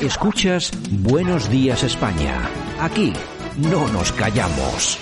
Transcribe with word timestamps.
Escuchas 0.00 0.72
Buenos 0.90 1.48
Días 1.48 1.84
España. 1.84 2.50
Aquí 2.80 3.12
no 3.56 3.86
nos 3.88 4.10
callamos 4.12 4.98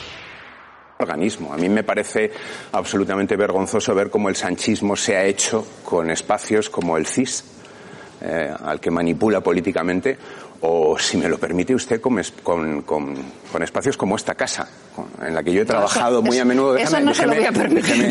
organismo. 0.98 1.52
A 1.52 1.56
mí 1.56 1.68
me 1.70 1.82
parece 1.82 2.30
absolutamente 2.72 3.34
vergonzoso 3.34 3.94
ver 3.94 4.10
cómo 4.10 4.28
el 4.28 4.36
sanchismo 4.36 4.94
se 4.94 5.16
ha 5.16 5.24
hecho 5.24 5.66
con 5.82 6.10
espacios 6.10 6.68
como 6.68 6.98
el 6.98 7.06
CIS, 7.06 7.44
eh, 8.20 8.54
al 8.64 8.78
que 8.80 8.90
manipula 8.90 9.40
políticamente, 9.40 10.16
o, 10.60 10.96
si 10.98 11.16
me 11.16 11.28
lo 11.28 11.38
permite 11.38 11.74
usted, 11.74 12.00
con, 12.00 12.20
espacios 13.62 13.96
como 13.96 14.14
esta 14.14 14.34
casa, 14.34 14.68
en 15.26 15.34
la 15.34 15.42
que 15.42 15.52
yo 15.52 15.62
he 15.62 15.64
trabajado 15.64 16.22
muy 16.22 16.38
a 16.38 16.44
menudo. 16.44 16.74
Déjeme, 16.74 17.12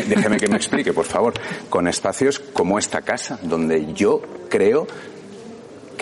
déjeme 0.04 0.36
que 0.36 0.48
me 0.48 0.56
explique, 0.56 0.92
por 0.92 1.06
favor. 1.06 1.32
Con 1.70 1.88
espacios 1.88 2.40
como 2.40 2.78
esta 2.78 3.00
casa, 3.00 3.38
donde 3.40 3.94
yo 3.94 4.20
creo 4.50 4.86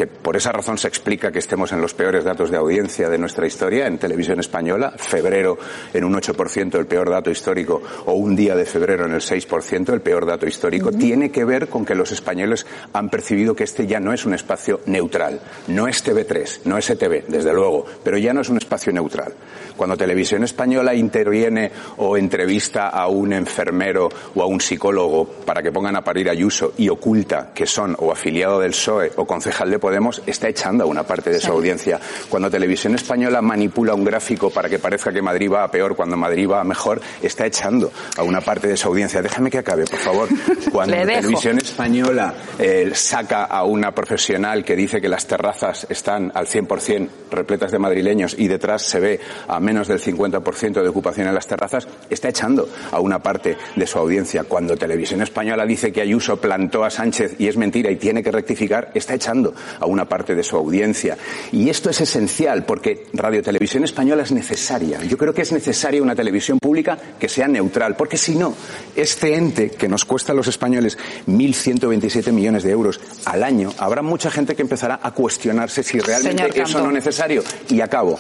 que 0.00 0.06
por 0.06 0.34
esa 0.34 0.50
razón 0.50 0.78
se 0.78 0.88
explica 0.88 1.30
que 1.30 1.40
estemos 1.40 1.72
en 1.72 1.82
los 1.82 1.92
peores 1.92 2.24
datos 2.24 2.50
de 2.50 2.56
audiencia 2.56 3.10
de 3.10 3.18
nuestra 3.18 3.46
historia 3.46 3.86
en 3.86 3.98
televisión 3.98 4.40
española, 4.40 4.94
febrero 4.96 5.58
en 5.92 6.04
un 6.04 6.14
8% 6.14 6.78
el 6.78 6.86
peor 6.86 7.10
dato 7.10 7.30
histórico 7.30 7.82
o 8.06 8.14
un 8.14 8.34
día 8.34 8.56
de 8.56 8.64
febrero 8.64 9.04
en 9.04 9.12
el 9.12 9.20
6% 9.20 9.92
el 9.92 10.00
peor 10.00 10.24
dato 10.24 10.46
histórico, 10.46 10.90
tiene 10.90 11.30
que 11.30 11.44
ver 11.44 11.68
con 11.68 11.84
que 11.84 11.94
los 11.94 12.12
españoles 12.12 12.64
han 12.94 13.10
percibido 13.10 13.54
que 13.54 13.64
este 13.64 13.86
ya 13.86 14.00
no 14.00 14.14
es 14.14 14.24
un 14.24 14.32
espacio 14.32 14.80
neutral, 14.86 15.38
no 15.68 15.86
es 15.86 16.02
TV3, 16.02 16.60
no 16.64 16.78
es 16.78 16.88
ETV, 16.88 17.26
desde 17.28 17.52
luego, 17.52 17.84
pero 18.02 18.16
ya 18.16 18.32
no 18.32 18.40
es 18.40 18.48
un 18.48 18.56
espacio 18.56 18.94
neutral. 18.94 19.34
Cuando 19.76 19.98
Televisión 19.98 20.44
Española 20.44 20.94
interviene 20.94 21.72
o 21.98 22.16
entrevista 22.16 22.88
a 22.88 23.08
un 23.08 23.34
enfermero 23.34 24.08
o 24.34 24.42
a 24.42 24.46
un 24.46 24.62
psicólogo 24.62 25.26
para 25.44 25.62
que 25.62 25.72
pongan 25.72 25.96
a 25.96 26.04
parir 26.04 26.30
a 26.30 26.32
Ayuso 26.32 26.72
y 26.78 26.88
oculta 26.88 27.50
que 27.54 27.66
son 27.66 27.94
o 27.98 28.10
afiliado 28.10 28.60
del 28.60 28.70
PSOE 28.70 29.12
o 29.16 29.26
concejal 29.26 29.70
de 29.70 29.78
Podemos, 29.78 29.89
está 30.26 30.48
echando 30.48 30.84
a 30.84 30.86
una 30.86 31.04
parte 31.04 31.30
de 31.30 31.40
su 31.40 31.50
audiencia. 31.50 32.00
Cuando 32.28 32.50
Televisión 32.50 32.94
Española 32.94 33.42
manipula 33.42 33.94
un 33.94 34.04
gráfico 34.04 34.50
para 34.50 34.68
que 34.68 34.78
parezca 34.78 35.12
que 35.12 35.22
Madrid 35.22 35.50
va 35.50 35.64
a 35.64 35.70
peor 35.70 35.96
cuando 35.96 36.16
Madrid 36.16 36.48
va 36.48 36.60
a 36.60 36.64
mejor, 36.64 37.00
está 37.22 37.46
echando 37.46 37.92
a 38.16 38.22
una 38.22 38.40
parte 38.40 38.68
de 38.68 38.76
su 38.76 38.88
audiencia. 38.88 39.22
Déjame 39.22 39.50
que 39.50 39.58
acabe, 39.58 39.84
por 39.84 39.98
favor. 39.98 40.28
Cuando 40.72 40.94
Televisión 40.94 41.58
Española 41.58 42.34
eh, 42.58 42.90
saca 42.94 43.44
a 43.44 43.64
una 43.64 43.92
profesional 43.92 44.64
que 44.64 44.76
dice 44.76 45.00
que 45.00 45.08
las 45.08 45.26
terrazas 45.26 45.86
están 45.88 46.30
al 46.34 46.46
100% 46.46 47.08
repletas 47.30 47.70
de 47.70 47.78
madrileños 47.78 48.34
y 48.38 48.48
detrás 48.48 48.82
se 48.82 49.00
ve 49.00 49.20
a 49.48 49.60
menos 49.60 49.88
del 49.88 50.00
50% 50.00 50.82
de 50.82 50.88
ocupación 50.88 51.26
en 51.28 51.34
las 51.34 51.46
terrazas, 51.46 51.86
está 52.08 52.28
echando 52.28 52.68
a 52.90 53.00
una 53.00 53.20
parte 53.20 53.56
de 53.76 53.86
su 53.86 53.98
audiencia. 53.98 54.44
Cuando 54.44 54.76
Televisión 54.76 55.22
Española 55.22 55.64
dice 55.64 55.92
que 55.92 56.00
Ayuso 56.00 56.40
plantó 56.40 56.84
a 56.84 56.90
Sánchez 56.90 57.36
y 57.38 57.48
es 57.48 57.56
mentira 57.56 57.90
y 57.90 57.96
tiene 57.96 58.22
que 58.22 58.30
rectificar, 58.30 58.90
está 58.94 59.14
echando 59.14 59.54
a 59.80 59.86
una 59.86 60.04
parte 60.04 60.34
de 60.34 60.42
su 60.42 60.56
audiencia. 60.56 61.16
Y 61.52 61.68
esto 61.68 61.90
es 61.90 62.00
esencial 62.00 62.64
porque 62.64 63.06
Radio 63.12 63.42
Televisión 63.42 63.84
Española 63.84 64.22
es 64.22 64.32
necesaria. 64.32 65.02
Yo 65.04 65.16
creo 65.16 65.34
que 65.34 65.42
es 65.42 65.52
necesaria 65.52 66.02
una 66.02 66.14
televisión 66.14 66.58
pública 66.58 66.98
que 67.18 67.28
sea 67.28 67.48
neutral, 67.48 67.96
porque 67.96 68.16
si 68.16 68.36
no, 68.36 68.54
este 68.94 69.34
ente 69.34 69.70
que 69.70 69.88
nos 69.88 70.04
cuesta 70.04 70.32
a 70.32 70.34
los 70.34 70.46
españoles 70.46 70.98
1.127 71.26 72.32
millones 72.32 72.62
de 72.62 72.70
euros 72.70 73.00
al 73.24 73.42
año, 73.42 73.72
habrá 73.78 74.02
mucha 74.02 74.30
gente 74.30 74.54
que 74.54 74.62
empezará 74.62 75.00
a 75.02 75.12
cuestionarse 75.12 75.82
si 75.82 75.98
realmente 75.98 76.62
eso 76.62 76.80
no 76.80 76.88
es 76.88 76.94
necesario. 76.94 77.42
Y 77.68 77.80
acabo 77.80 78.18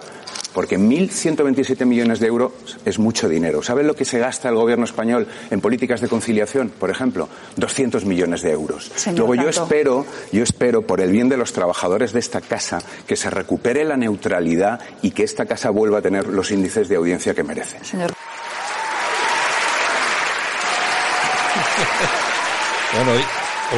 porque 0.54 0.78
1.127 0.78 1.84
millones 1.84 2.20
de 2.20 2.26
euros 2.26 2.52
es 2.84 2.98
mucho 2.98 3.28
dinero. 3.28 3.62
¿Saben 3.62 3.86
lo 3.86 3.94
que 3.94 4.04
se 4.04 4.18
gasta 4.18 4.48
el 4.48 4.54
gobierno 4.54 4.84
español 4.84 5.26
en 5.50 5.60
políticas 5.60 6.00
de 6.00 6.08
conciliación, 6.08 6.70
por 6.70 6.90
ejemplo? 6.90 7.28
200 7.56 8.04
millones 8.04 8.42
de 8.42 8.52
euros. 8.52 8.90
Luego 9.16 9.34
yo 9.34 9.48
espero, 9.48 10.06
yo 10.32 10.42
espero, 10.42 10.82
por 10.82 11.00
el 11.00 11.10
bien 11.10 11.28
de 11.28 11.36
los 11.36 11.52
trabajadores 11.52 12.12
de 12.12 12.20
esta 12.20 12.40
casa, 12.40 12.78
que 13.06 13.16
se 13.16 13.30
recupere 13.30 13.84
la 13.84 13.96
neutralidad 13.96 14.80
y 15.02 15.10
que 15.12 15.22
esta 15.24 15.46
casa 15.46 15.70
vuelva 15.70 15.98
a 15.98 16.02
tener 16.02 16.26
los 16.26 16.50
índices 16.50 16.88
de 16.88 16.96
audiencia 16.96 17.34
que 17.34 17.42
merece. 17.42 17.84
Señor. 17.84 18.12
bueno, 22.94 23.12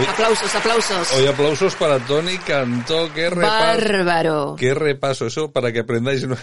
aplausos, 0.00 0.54
aplausos. 0.54 1.12
Hoy 1.12 1.26
aplausos 1.26 1.74
para 1.74 1.98
Tony 1.98 2.38
Cantó. 2.38 3.12
Qué 3.12 3.28
repaso. 3.28 3.80
Bárbaro. 3.80 4.56
Qué 4.58 4.74
repaso. 4.74 5.26
Eso 5.26 5.52
para 5.52 5.72
que 5.72 5.80
aprendáis, 5.80 6.26
no, 6.26 6.36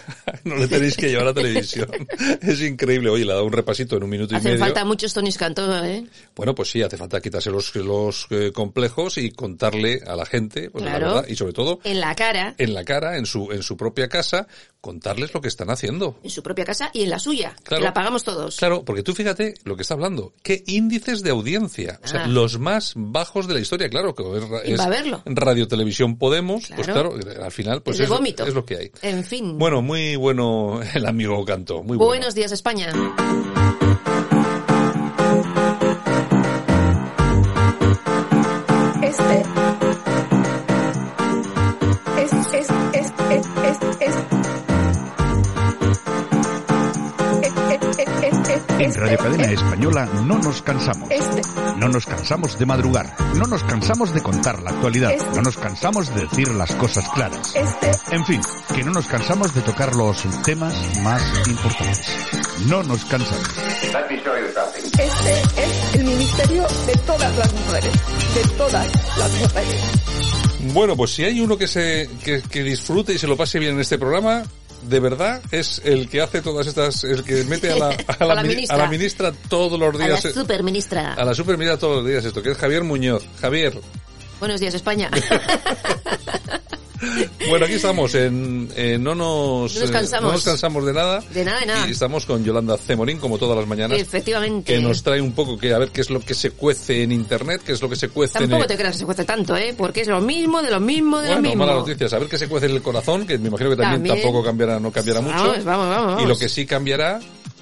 le 0.56 0.68
tenéis 0.68 0.96
que 0.96 1.10
llevar 1.10 1.28
a 1.28 1.34
televisión. 1.34 1.90
es 2.42 2.62
increíble. 2.62 3.10
Oye, 3.10 3.26
le 3.26 3.32
ha 3.32 3.36
dado 3.36 3.48
un 3.48 3.54
repasito 3.54 3.98
en 3.98 4.04
un 4.04 4.10
minuto 4.10 4.36
y 4.36 4.38
medio. 4.38 4.50
Hacen 4.50 4.60
falta 4.60 4.86
muchos 4.86 5.14
Tony 5.14 5.32
Cantó, 5.34 5.84
¿eh? 5.84 6.06
Bueno, 6.36 6.54
pues 6.54 6.70
sí, 6.70 6.82
hace 6.82 6.98
falta 6.98 7.22
quitarse 7.22 7.50
los, 7.50 7.76
los 7.76 8.28
eh, 8.30 8.52
complejos 8.54 9.18
y 9.18 9.32
contarle 9.32 10.02
a 10.06 10.16
la 10.16 10.26
gente, 10.26 10.70
pues 10.70 10.84
la 10.84 10.94
verdad, 10.94 11.26
y 11.28 11.36
sobre 11.36 11.54
todo. 11.54 11.80
En 11.84 12.00
la 12.00 12.16
cara. 12.16 12.56
En 12.58 12.74
la 12.74 12.84
cara, 12.84 13.18
en 13.18 13.26
su, 13.26 13.52
en 13.52 13.64
su 13.64 13.76
propia 13.76 14.08
casa, 14.08 14.48
contarles 14.82 15.34
lo 15.34 15.42
que 15.42 15.48
están 15.48 15.70
haciendo. 15.70 16.20
En 16.24 16.30
su 16.30 16.42
propia 16.44 16.66
casa 16.66 16.90
y 16.94 17.04
en 17.04 17.10
la 17.10 17.20
suya. 17.20 17.56
Claro. 17.64 17.82
Que 17.82 17.86
la 17.86 17.94
pagamos 17.94 18.24
todos. 18.24 18.58
Claro, 18.58 18.84
porque 18.84 19.04
tú 19.04 19.14
fíjate 19.14 19.56
lo 19.64 19.76
que 19.76 19.82
está 19.82 19.94
hablando. 19.94 20.34
¿Qué 20.44 20.64
índices 20.68 21.22
de 21.22 21.32
audiencia? 21.32 22.00
O 22.04 22.08
sea, 22.08 22.24
ah. 22.24 22.28
los 22.28 22.60
más 22.60 22.94
bajos 22.96 23.48
de 23.48 23.54
la 23.54 23.60
historia, 23.60 23.90
claro, 23.90 24.16
que 24.16 24.24
es, 24.64 24.80
Radio 25.26 25.68
Televisión 25.68 26.18
Podemos, 26.18 26.68
pues 26.76 26.88
claro, 26.88 27.14
al 27.42 27.52
final 27.52 27.82
pues 27.82 28.00
es, 28.00 28.10
es, 28.10 28.54
lo 28.54 28.66
que 28.66 28.76
hay. 28.76 28.92
En 29.02 29.24
fin. 29.24 29.58
Bueno, 29.58 29.82
muy 29.82 30.16
bueno 30.16 30.82
el 30.94 31.06
amigo 31.06 31.44
Canto, 31.46 31.84
muy 31.84 31.98
bueno. 31.98 32.06
Buenos 32.06 32.36
días 32.36 32.52
España. 32.52 32.92
Cadena 49.40 49.54
Española 49.54 50.06
no 50.26 50.38
nos 50.40 50.62
cansamos. 50.62 51.10
No 51.78 51.88
nos 51.88 52.06
cansamos 52.06 52.60
de 52.60 52.66
madrugar. 52.66 53.16
No 53.36 53.46
nos 53.46 53.64
cansamos 53.64 54.14
de 54.14 54.22
contar 54.22 54.62
la 54.62 54.72
actualidad. 54.72 55.16
No 55.34 55.42
nos 55.42 55.56
cansamos 55.56 56.14
de 56.14 56.24
decir 56.24 56.50
las 56.50 56.76
cosas 56.76 57.08
claras. 57.10 57.54
En 58.12 58.26
fin, 58.26 58.42
que 58.76 58.84
no 58.84 58.92
nos 58.92 59.08
cansamos 59.08 59.54
de 59.54 59.62
tocar 59.62 59.96
los 59.96 60.24
temas 60.44 60.76
más 61.04 61.22
importantes. 61.48 62.06
No 62.68 62.84
nos 62.84 63.06
cansamos. 63.06 63.48
Este 65.00 65.42
es 65.64 65.96
el 65.96 66.04
ministerio 66.04 66.64
de 66.86 66.94
todas 67.06 67.38
las 67.38 67.54
mujeres. 67.54 67.92
De 68.36 68.58
todas 68.58 69.18
las 69.18 69.32
mujeres. 69.40 69.82
Bueno, 70.74 70.98
pues 70.98 71.12
si 71.12 71.24
hay 71.24 71.40
uno 71.40 71.58
que 71.58 71.68
se 71.68 72.10
que, 72.26 72.42
que 72.42 72.62
disfrute 72.62 73.14
y 73.14 73.18
se 73.18 73.28
lo 73.28 73.38
pase 73.38 73.58
bien 73.58 73.76
en 73.76 73.80
este 73.80 73.98
programa, 73.98 74.44
de 74.82 75.00
verdad 75.00 75.42
es 75.52 75.82
el 75.84 76.10
que 76.10 76.22
hace 76.22 76.42
todas 76.42 76.68
estas, 76.68 77.04
el 77.04 77.24
que 77.24 77.44
mete 77.44 77.72
a 77.72 77.78
la, 77.78 77.90
a 78.20 78.26
la, 78.26 78.88
ministra. 78.88 79.32
todos 79.50 79.80
los 79.80 79.98
días. 79.98 80.26
A 80.26 80.28
la 80.28 80.34
superministra. 80.34 81.14
A 81.14 81.26
la 81.26 81.34
superministra 81.34 81.78
todos 81.78 81.98
los 81.98 82.08
días 82.08 82.26
esto, 82.26 82.42
que 82.42 82.52
es 82.52 82.58
Javier 82.58 82.84
Muñoz. 82.84 83.24
Javier. 83.42 83.80
Buenos 84.40 84.60
días, 84.60 84.74
España. 84.74 85.10
Bueno, 87.50 87.66
aquí 87.66 87.76
estamos 87.76 88.14
en, 88.16 88.68
no, 89.04 89.16
nos, 89.16 89.74
no, 89.74 89.82
nos 89.82 89.92
cansamos. 89.92 90.30
no 90.30 90.34
nos 90.34 90.44
cansamos 90.44 90.86
de 90.86 90.94
nada. 90.94 91.24
De 91.34 91.44
nada, 91.44 91.60
de 91.62 91.66
nada. 91.66 91.88
Y 91.88 91.92
estamos 91.92 92.26
con 92.26 92.44
Yolanda 92.44 92.78
Cemorín, 92.78 93.18
como 93.18 93.38
todas 93.38 93.58
las 93.58 93.68
mañanas. 93.68 94.00
Efectivamente. 94.00 94.74
Que 94.74 94.80
nos 94.80 95.02
trae 95.02 95.22
un 95.22 95.32
poco 95.32 95.58
que 95.58 95.74
a 95.74 95.80
ver 95.80 95.90
qué 95.90 96.02
es 96.02 96.10
lo 96.10 96.20
que 96.20 96.34
se 96.34 96.52
cuece 96.52 97.04
en 97.04 97.12
internet, 97.12 97.62
qué 97.66 97.72
es 97.72 97.82
lo 97.82 97.90
que 97.90 97.96
se 97.96 98.10
cuece 98.10 98.40
Tampoco 98.40 98.64
en 98.64 98.68
te 98.68 98.78
creas 98.78 98.94
que 98.94 99.00
se 99.00 99.06
cuece 99.06 99.26
tanto, 99.26 99.56
¿eh? 99.56 99.74
Porque 99.78 100.02
es 100.02 100.08
lo 100.08 100.22
mismo, 100.22 100.62
de 100.62 100.70
lo 100.70 100.80
mismo, 100.80 101.20
de 101.20 101.36
lo 101.36 101.42
mismo. 101.42 101.66
malas 101.66 101.78
noticias. 101.78 102.14
A 102.14 102.20
ver 102.20 102.28
qué 102.28 102.38
se 102.38 102.48
cuece 102.48 102.68
en 102.68 102.74
el 102.74 102.82
corazón, 102.82 103.26
que 103.26 103.38
me 103.38 103.48
imagino 103.48 103.72
que 103.72 103.78
también, 103.78 104.16
tampoco 104.16 104.44
cambiará, 104.44 104.80
no 104.80 104.92
cambiará 104.92 105.22
mucho. 105.22 105.36
Vamos, 105.36 105.64
vamos, 105.64 105.90
vamos. 105.90 106.24
Y 106.24 106.26
lo 106.26 106.38
que 106.38 106.50
sí 106.50 106.66
cambiará 106.66 107.20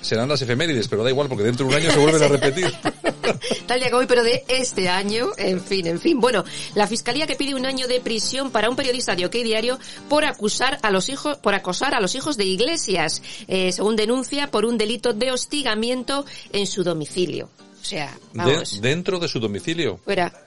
serán 0.07 0.29
las 0.29 0.41
efemérides, 0.41 0.88
pero 0.88 1.03
da 1.03 1.09
igual 1.09 1.28
porque 1.28 1.44
dentro 1.44 1.68
de 1.68 1.75
un 1.75 1.81
año 1.81 1.91
se 1.91 2.00
vuelven 2.00 2.23
a 2.23 2.28
repetir. 2.38 2.72
Tal 3.68 3.79
día 3.79 3.90
que 3.90 3.95
hoy, 3.95 4.06
pero 4.07 4.23
de 4.23 4.44
este 4.47 4.90
año, 4.90 5.28
en 5.38 5.62
fin, 5.62 5.85
en 5.88 6.00
fin. 6.00 6.19
Bueno, 6.19 6.44
la 6.75 6.88
fiscalía 6.88 7.28
que 7.28 7.35
pide 7.35 7.56
un 7.56 7.66
año 7.66 7.88
de 7.88 8.00
prisión 8.00 8.51
para 8.51 8.69
un 8.69 8.75
periodista 8.75 9.16
de 9.16 9.25
OK 9.25 9.34
Diario 9.34 9.79
por 10.09 10.26
acusar 10.26 10.79
a 10.81 10.91
los 10.91 11.09
hijos, 11.09 11.37
por 11.37 11.53
acosar 11.53 11.93
a 11.93 11.99
los 11.99 12.16
hijos 12.16 12.37
de 12.37 12.46
Iglesias, 12.46 13.22
eh, 13.47 13.72
según 13.72 13.96
denuncia 13.96 14.49
por 14.49 14.66
un 14.66 14.78
delito 14.78 15.14
de 15.14 15.31
hostigamiento 15.31 16.26
en 16.53 16.67
su 16.67 16.84
domicilio. 16.84 17.49
O 17.81 17.85
sea, 17.85 18.17
vamos. 18.34 18.81
¿Dentro 18.81 19.20
de 19.20 19.28
su 19.28 19.40
domicilio? 19.40 19.99
Fuera. 20.03 20.47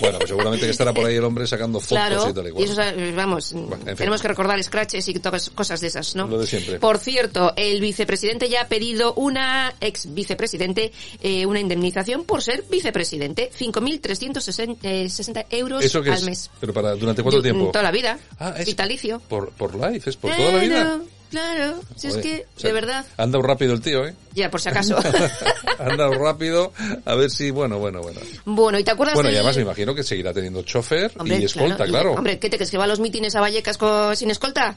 Bueno, 0.00 0.18
pues 0.18 0.28
seguramente 0.28 0.66
que 0.66 0.72
estará 0.72 0.92
por 0.92 1.06
ahí 1.06 1.16
el 1.16 1.24
hombre 1.24 1.46
sacando 1.46 1.80
fotos 1.80 2.30
y 2.30 2.32
tal 2.32 2.48
y 2.48 2.50
cual. 2.50 2.64
Y 2.64 2.70
eso, 2.70 2.82
vamos, 3.16 3.54
tenemos 3.96 4.20
que 4.20 4.28
recordar 4.28 4.62
scratches 4.62 5.08
y 5.08 5.14
todas 5.14 5.50
cosas 5.50 5.80
de 5.80 5.86
esas, 5.88 6.14
¿no? 6.16 6.26
Lo 6.26 6.38
de 6.38 6.46
siempre. 6.46 6.78
Por 6.78 6.98
cierto, 6.98 7.52
el 7.56 7.80
vicepresidente 7.80 8.48
ya 8.48 8.62
ha 8.62 8.68
pedido 8.68 9.14
una 9.14 9.74
ex 9.80 10.12
vicepresidente 10.12 10.92
eh, 11.20 11.46
una 11.46 11.60
indemnización 11.60 12.24
por 12.24 12.42
ser 12.42 12.64
vicepresidente, 12.70 13.50
5.360 13.58 14.76
eh, 14.82 15.46
euros 15.50 15.84
¿Eso 15.84 15.98
al 15.98 16.24
mes. 16.24 16.50
¿Pero 16.60 16.72
para 16.72 16.94
durante 16.94 17.22
cuánto 17.22 17.42
tiempo? 17.42 17.70
Toda 17.70 17.82
la 17.82 17.90
vida. 17.90 18.18
Ah, 18.38 18.54
es 18.58 18.66
vitalicio. 18.66 19.20
Por, 19.28 19.50
por 19.52 19.74
life, 19.74 20.10
es 20.10 20.16
por 20.16 20.34
toda 20.34 20.52
la 20.52 20.58
vida. 20.58 21.00
Claro, 21.30 21.80
si 21.96 22.08
es 22.08 22.16
que, 22.18 22.46
de 22.62 22.72
verdad. 22.72 23.04
Ha 23.16 23.22
andado 23.22 23.42
rápido 23.42 23.72
el 23.72 23.80
tío, 23.80 24.06
¿eh? 24.06 24.14
Ya, 24.34 24.50
por 24.50 24.60
si 24.60 24.68
acaso. 24.68 24.96
Andado 25.78 26.14
rápido, 26.14 26.72
a 27.04 27.14
ver 27.14 27.30
si, 27.30 27.50
bueno, 27.50 27.78
bueno, 27.78 28.00
bueno. 28.02 28.20
Bueno, 28.44 28.78
¿y 28.78 28.84
te 28.84 28.90
acuerdas 28.90 29.14
Bueno, 29.14 29.30
y 29.30 29.34
además 29.34 29.56
me 29.56 29.62
imagino 29.62 29.94
que 29.94 30.02
seguirá 30.02 30.32
teniendo 30.32 30.62
chofer 30.62 31.12
y 31.24 31.44
escolta, 31.44 31.84
claro. 31.84 32.12
Hombre, 32.12 32.38
¿qué 32.38 32.50
te 32.50 32.56
crees 32.56 32.70
que 32.70 32.78
va 32.78 32.84
a 32.84 32.88
los 32.88 33.00
mítines 33.00 33.34
a 33.36 33.40
Vallecas 33.40 33.78
con, 33.78 34.16
sin 34.16 34.30
escolta? 34.30 34.76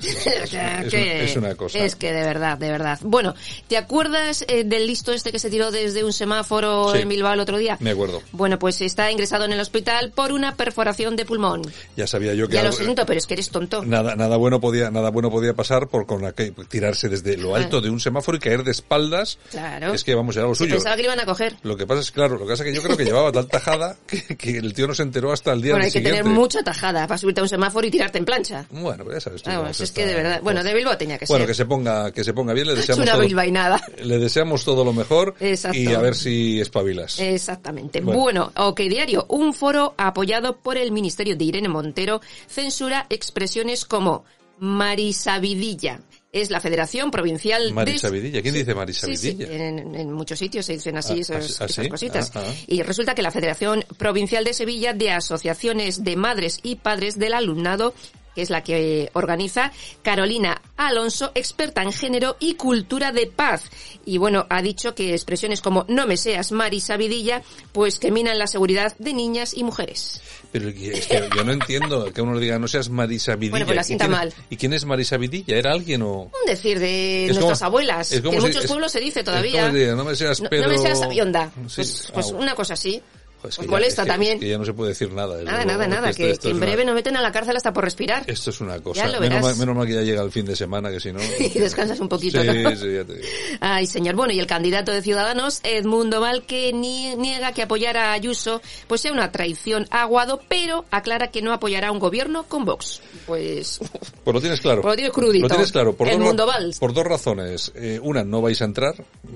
es, 0.00 1.36
una 1.36 1.54
cosa. 1.54 1.78
Es 1.78 1.96
que 1.96 2.12
de 2.12 2.22
verdad, 2.22 2.58
de 2.58 2.70
verdad. 2.70 2.98
Bueno, 3.02 3.34
¿te 3.68 3.76
acuerdas 3.76 4.44
eh, 4.48 4.64
del 4.64 4.86
listo 4.86 5.12
este 5.12 5.32
que 5.32 5.38
se 5.38 5.50
tiró 5.50 5.70
desde 5.70 6.04
un 6.04 6.12
semáforo 6.12 6.94
en 6.94 7.08
Bilbao 7.08 7.32
el 7.32 7.40
otro 7.40 7.58
día? 7.58 7.76
Me 7.80 7.90
acuerdo. 7.90 8.22
Bueno, 8.32 8.58
pues 8.58 8.80
está 8.80 9.10
ingresado 9.10 9.44
en 9.44 9.52
el 9.52 9.60
hospital 9.60 10.12
por 10.14 10.32
una 10.32 10.56
perforación 10.56 11.16
de 11.16 11.24
pulmón. 11.24 11.62
Ya 11.96 12.06
sabía 12.06 12.34
yo 12.34 12.48
que... 12.48 12.54
Ya 12.54 12.62
lo 12.62 12.72
siento, 12.72 13.04
pero 13.06 13.18
es 13.18 13.26
que 13.26 13.34
eres 13.34 13.50
tonto. 13.50 13.84
Nada, 13.84 14.14
nada 14.14 14.36
bueno 14.36 14.60
podía, 14.60 14.90
nada 14.90 15.10
bueno 15.10 15.30
podía 15.30 15.54
pasar 15.54 15.88
por 15.88 16.06
con 16.06 16.22
la 16.22 16.32
que 16.32 16.52
tirarse 16.68 17.08
desde 17.08 17.36
lo 17.36 17.56
alto 17.56 17.80
de 17.80 17.90
un 17.90 18.00
semáforo 18.00 18.36
y 18.36 18.40
caer 18.40 18.64
de 18.64 18.70
espaldas. 18.92 19.38
Claro. 19.50 19.94
Es 19.94 20.04
que 20.04 20.14
vamos, 20.14 20.36
a 20.36 20.40
lo 20.42 20.54
suyo. 20.54 20.74
Pensaba 20.74 20.96
que 20.96 21.02
le 21.02 21.08
iban 21.08 21.20
a 21.20 21.24
coger. 21.24 21.56
Lo 21.62 21.76
que 21.76 21.86
pasa 21.86 22.00
es, 22.00 22.10
claro, 22.10 22.34
lo 22.34 22.44
que 22.44 22.52
pasa 22.52 22.64
es 22.64 22.70
que 22.70 22.76
yo 22.76 22.82
creo 22.82 22.96
que 22.96 23.04
llevaba 23.04 23.32
tal 23.32 23.46
tajada 23.46 23.96
que, 24.06 24.58
el 24.58 24.74
tío 24.74 24.86
no 24.86 24.94
se 24.94 25.02
enteró 25.02 25.32
hasta 25.32 25.52
el 25.52 25.62
día 25.62 25.72
bueno, 25.72 25.86
hay 25.86 25.92
que 25.92 26.00
tener 26.00 26.24
mucha 26.24 26.62
tajada 26.62 27.06
para 27.06 27.18
subirte 27.18 27.40
a 27.40 27.44
un 27.44 27.48
semáforo 27.48 27.86
y 27.86 27.90
tirarte 27.90 28.18
en 28.18 28.24
plancha. 28.24 28.66
Bueno, 28.70 29.04
pero 29.04 29.16
ya 29.16 29.20
sabes. 29.20 29.42
Tú, 29.42 29.50
es 29.50 29.92
que 29.92 30.06
de 30.06 30.14
verdad, 30.14 30.40
bueno, 30.42 30.62
de 30.62 30.74
Bilbao 30.74 30.96
tenía 30.96 31.18
que 31.18 31.26
ser. 31.26 31.34
Bueno, 31.34 31.46
que 31.46 31.54
se 31.54 31.64
ponga, 31.64 32.12
que 32.12 32.24
se 32.24 32.32
ponga 32.32 32.52
bien, 32.52 32.66
le 32.66 32.74
deseamos 32.76 33.06
es 33.06 33.14
una 33.14 33.78
todo, 33.78 34.04
Le 34.04 34.18
deseamos 34.18 34.64
todo 34.64 34.84
lo 34.84 34.92
mejor 34.92 35.34
y 35.40 35.92
a 35.92 35.98
ver 35.98 36.14
si 36.14 36.60
espabilas. 36.60 37.18
Exactamente. 37.18 38.00
Bueno. 38.00 38.52
OK 38.56 38.80
Diario, 38.80 39.26
un 39.28 39.54
foro 39.54 39.94
apoyado 39.96 40.58
por 40.58 40.76
el 40.76 40.92
Ministerio 40.92 41.36
de 41.36 41.44
Irene 41.44 41.68
Montero 41.68 42.20
censura 42.46 43.06
expresiones 43.08 43.84
como 43.84 44.24
Marisabidilla, 44.58 46.00
es 46.32 46.50
la 46.50 46.60
Federación 46.60 47.10
Provincial 47.10 47.72
Marisabidilla. 47.74 48.40
¿Quién 48.40 48.54
dice 48.54 48.74
Marisabidilla? 48.74 49.46
Sí, 49.46 49.52
en, 49.52 50.10
muchos 50.12 50.38
sitios 50.38 50.64
se 50.64 50.72
dicen 50.72 50.96
así 50.96 51.18
ah, 51.18 51.20
esas, 51.20 51.60
¿ah, 51.60 51.88
cositas. 51.90 52.32
Ah, 52.34 52.42
y 52.66 52.82
resulta 52.82 53.14
que 53.14 53.20
la 53.20 53.30
Federación 53.30 53.84
Provincial 53.98 54.42
de 54.42 54.54
Sevilla 54.54 54.94
de 54.94 55.10
Asociaciones 55.10 56.04
de 56.04 56.16
Madres 56.16 56.60
y 56.62 56.76
Padres 56.76 57.18
del 57.18 57.34
Alumnado 57.34 57.92
que 58.34 58.40
es 58.40 58.48
la 58.48 58.62
que 58.62 59.10
organiza 59.12 59.72
Carolina 60.00 60.62
Alonso, 60.78 61.32
experta 61.34 61.82
en 61.82 61.92
género 61.92 62.36
y 62.40 62.54
cultura 62.54 63.12
de 63.12 63.26
paz. 63.26 63.70
Y 64.06 64.16
bueno, 64.16 64.46
ha 64.48 64.62
dicho 64.62 64.94
que 64.94 65.12
expresiones 65.12 65.60
como 65.60 65.84
no 65.88 66.06
me 66.06 66.16
seas 66.16 66.50
Marisa 66.50 66.96
Vidilla, 66.96 67.42
pues 67.72 67.98
que 67.98 68.10
minan 68.10 68.38
la 68.38 68.46
seguridad 68.46 68.96
de 68.98 69.12
niñas 69.12 69.52
y 69.54 69.64
mujeres. 69.64 70.22
Pero 70.52 70.68
es 70.68 71.06
que 71.06 71.28
yo 71.34 71.44
no 71.44 71.52
entiendo 71.52 72.12
que 72.12 72.20
uno 72.20 72.38
diga 72.38 72.58
no 72.58 72.68
seas 72.68 72.90
Marisa 72.90 73.36
Vidilla. 73.36 73.52
Bueno, 73.52 73.66
pues 73.66 73.76
la 73.76 73.82
sienta 73.82 74.06
mal. 74.06 74.32
¿Y 74.50 74.56
quién 74.56 74.74
es 74.74 74.84
Marisa 74.84 75.16
Vidilla? 75.16 75.56
¿Era 75.56 75.72
alguien 75.72 76.02
o...? 76.02 76.24
Un 76.24 76.46
decir 76.46 76.78
de 76.78 77.30
nuestras 77.32 77.62
abuelas, 77.62 78.10
que 78.10 78.16
en 78.16 78.40
muchos 78.40 78.66
pueblos 78.66 78.92
se 78.92 79.00
dice 79.00 79.24
todavía. 79.24 79.72
no 79.72 80.04
me 80.04 80.14
seas 80.14 80.42
Pedro... 80.42 80.68
No, 80.68 80.74
me 80.74 80.78
seas 80.78 81.00
Avionda. 81.00 81.50
pues, 81.74 82.10
pues 82.12 82.26
una 82.32 82.54
cosa 82.54 82.74
así. 82.74 83.02
Pues 83.42 83.66
molesta 83.66 84.06
también. 84.06 84.38
que 84.38 84.48
ya 84.48 84.56
no 84.56 84.64
se 84.64 84.72
puede 84.72 84.90
decir 84.90 85.12
nada. 85.12 85.42
Nada, 85.42 85.64
nada, 85.64 85.88
nada. 85.88 86.12
Que, 86.12 86.38
en 86.42 86.60
breve 86.60 86.84
no 86.84 86.94
meten 86.94 87.16
a 87.16 87.20
la 87.20 87.32
cárcel 87.32 87.56
hasta 87.56 87.72
por 87.72 87.82
respirar. 87.82 88.22
Esto 88.28 88.50
es 88.50 88.60
una 88.60 88.78
cosa. 88.80 89.04
menos, 89.18 89.76
mal, 89.76 89.86
que 89.86 89.94
ya 89.94 90.02
llega 90.02 90.22
el 90.22 90.30
fin 90.30 90.46
de 90.46 90.54
semana, 90.54 90.90
que 90.90 91.00
si 91.00 91.12
no... 91.12 91.18
y 91.40 91.58
descansas 91.58 91.98
un 91.98 92.08
poquito. 92.08 92.40
Sí, 92.40 92.48
sí, 92.48 92.92
ya 92.92 93.04
te 93.04 93.14
digo. 93.14 93.28
Ay, 93.60 93.86
señor. 93.86 94.14
Bueno, 94.14 94.32
y 94.32 94.38
el 94.38 94.46
candidato 94.46 94.92
de 94.92 95.02
Ciudadanos, 95.02 95.60
Edmundo 95.64 96.20
Val, 96.20 96.44
que 96.44 96.72
niega 96.72 97.52
que 97.52 97.62
apoyar 97.62 97.96
a 97.96 98.12
Ayuso 98.12 98.62
pues 98.86 99.00
sea 99.00 99.12
una 99.12 99.32
traición 99.32 99.86
aguado, 99.90 100.40
pero 100.48 100.84
aclara 100.90 101.28
que 101.32 101.42
no 101.42 101.52
apoyará 101.52 101.90
un 101.90 101.98
gobierno 101.98 102.44
con 102.44 102.64
Vox. 102.64 103.00
Pues... 103.26 103.80
Pues 104.22 104.34
lo 104.34 104.40
tienes 104.40 104.60
claro. 104.60 104.82
Pues 104.82 104.92
lo 104.92 104.96
tienes 104.96 105.12
crudito. 105.12 105.42
Lo 105.42 105.48
tienes 105.48 105.72
claro. 105.72 105.94
Por, 105.94 106.08
Edmundo 106.08 106.46
dos, 106.46 106.78
por 106.78 106.94
dos 106.94 107.04
razones. 107.04 107.72
Eh, 107.74 107.98
una, 108.00 108.22
no 108.22 108.40
vais 108.40 108.62
a 108.62 108.66
entrar 108.66 108.94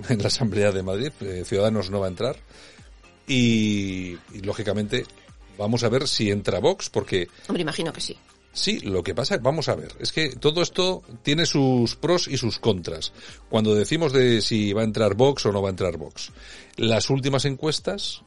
en 0.09 0.19
la 0.19 0.29
Asamblea 0.29 0.71
de 0.71 0.83
Madrid. 0.85 1.11
Eh, 1.21 1.43
Ciudadanos 1.45 1.91
no 1.91 1.99
va 1.99 2.07
a 2.07 2.11
entrar 2.11 2.37
y, 3.27 4.17
lógicamente 4.43 5.05
vamos 5.59 5.85
a 5.85 5.89
ver 5.89 6.07
si 6.07 6.31
entra 6.31 6.61
Vox 6.61 6.91
porque... 6.91 7.29
Hombre, 7.49 7.63
imagino 7.63 7.93
que 7.93 8.01
sí. 8.01 8.17
Sí, 8.53 8.81
lo 8.81 9.03
que 9.03 9.15
pasa, 9.15 9.37
vamos 9.37 9.69
a 9.69 9.75
ver, 9.75 9.93
es 10.01 10.13
que 10.13 10.31
todo 10.31 10.63
esto 10.63 11.03
tiene 11.23 11.45
sus 11.45 11.95
pros 11.95 12.27
y 12.27 12.39
sus 12.39 12.59
contras. 12.59 13.13
Cuando 13.51 13.75
decimos 13.75 14.15
de 14.15 14.41
si 14.41 14.73
va 14.73 14.81
a 14.81 14.85
entrar 14.85 15.15
Vox 15.15 15.45
o 15.45 15.53
no 15.53 15.61
va 15.61 15.69
a 15.69 15.71
entrar 15.71 15.99
Vox, 15.99 16.33
las 16.77 17.11
últimas 17.11 17.45
encuestas 17.45 18.23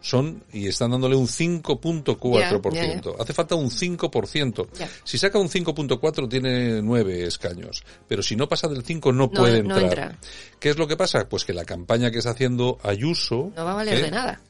son 0.00 0.44
y 0.52 0.68
están 0.68 0.90
dándole 0.90 1.16
un 1.16 1.26
5.4%. 1.26 3.16
Hace 3.18 3.32
falta 3.32 3.54
un 3.54 3.70
5%. 3.70 4.66
Si 5.04 5.18
saca 5.18 5.38
un 5.38 5.48
5.4 5.48 6.28
tiene 6.28 6.82
9 6.82 7.26
escaños, 7.26 7.82
pero 8.06 8.22
si 8.22 8.36
no 8.36 8.48
pasa 8.48 8.68
del 8.68 8.84
5 8.84 9.12
no, 9.12 9.30
puede 9.30 9.58
entrar. 9.58 10.18
¿Qué 10.58 10.70
es 10.70 10.78
lo 10.78 10.86
que 10.86 10.96
pasa? 10.96 11.28
Pues 11.28 11.44
que 11.44 11.52
la 11.52 11.64
campaña 11.64 12.10
que 12.10 12.18
está 12.18 12.30
haciendo 12.30 12.78
Ayuso 12.82 13.52
no 13.56 13.64
va 13.64 13.72
a 13.72 13.74
valer 13.76 14.02
de 14.02 14.10
nada. 14.10 14.40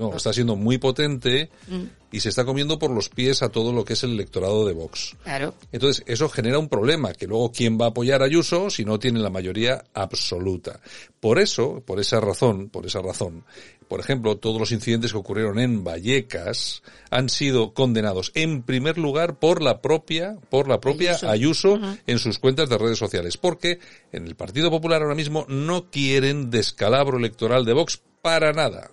No, 0.00 0.16
está 0.16 0.32
siendo 0.32 0.56
muy 0.56 0.78
potente 0.78 1.50
mm. 1.68 1.82
y 2.10 2.20
se 2.20 2.30
está 2.30 2.46
comiendo 2.46 2.78
por 2.78 2.90
los 2.90 3.10
pies 3.10 3.42
a 3.42 3.50
todo 3.50 3.70
lo 3.70 3.84
que 3.84 3.92
es 3.92 4.02
el 4.02 4.12
electorado 4.12 4.66
de 4.66 4.72
Vox. 4.72 5.14
Claro. 5.22 5.52
Entonces, 5.72 6.02
eso 6.06 6.30
genera 6.30 6.58
un 6.58 6.70
problema, 6.70 7.12
que 7.12 7.26
luego 7.26 7.52
quién 7.52 7.78
va 7.78 7.84
a 7.84 7.88
apoyar 7.90 8.22
a 8.22 8.24
Ayuso 8.24 8.70
si 8.70 8.86
no 8.86 8.98
tiene 8.98 9.20
la 9.20 9.28
mayoría 9.28 9.84
absoluta. 9.92 10.80
Por 11.20 11.38
eso, 11.38 11.82
por 11.84 12.00
esa 12.00 12.18
razón, 12.18 12.70
por 12.70 12.86
esa 12.86 13.02
razón, 13.02 13.44
por 13.90 14.00
ejemplo, 14.00 14.38
todos 14.38 14.58
los 14.58 14.72
incidentes 14.72 15.12
que 15.12 15.18
ocurrieron 15.18 15.58
en 15.58 15.84
Vallecas 15.84 16.82
han 17.10 17.28
sido 17.28 17.74
condenados 17.74 18.32
en 18.34 18.62
primer 18.62 18.96
lugar 18.96 19.38
por 19.38 19.60
la 19.60 19.82
propia, 19.82 20.36
por 20.48 20.66
la 20.66 20.80
propia 20.80 21.18
Ayuso, 21.28 21.78
en 22.06 22.18
sus 22.18 22.38
cuentas 22.38 22.70
de 22.70 22.78
redes 22.78 22.98
sociales, 22.98 23.36
porque 23.36 23.80
en 24.12 24.26
el 24.26 24.36
Partido 24.36 24.70
Popular 24.70 25.02
ahora 25.02 25.14
mismo 25.14 25.44
no 25.48 25.90
quieren 25.90 26.50
descalabro 26.50 27.18
electoral 27.18 27.66
de 27.66 27.74
Vox 27.74 28.00
para 28.22 28.52
nada. 28.52 28.92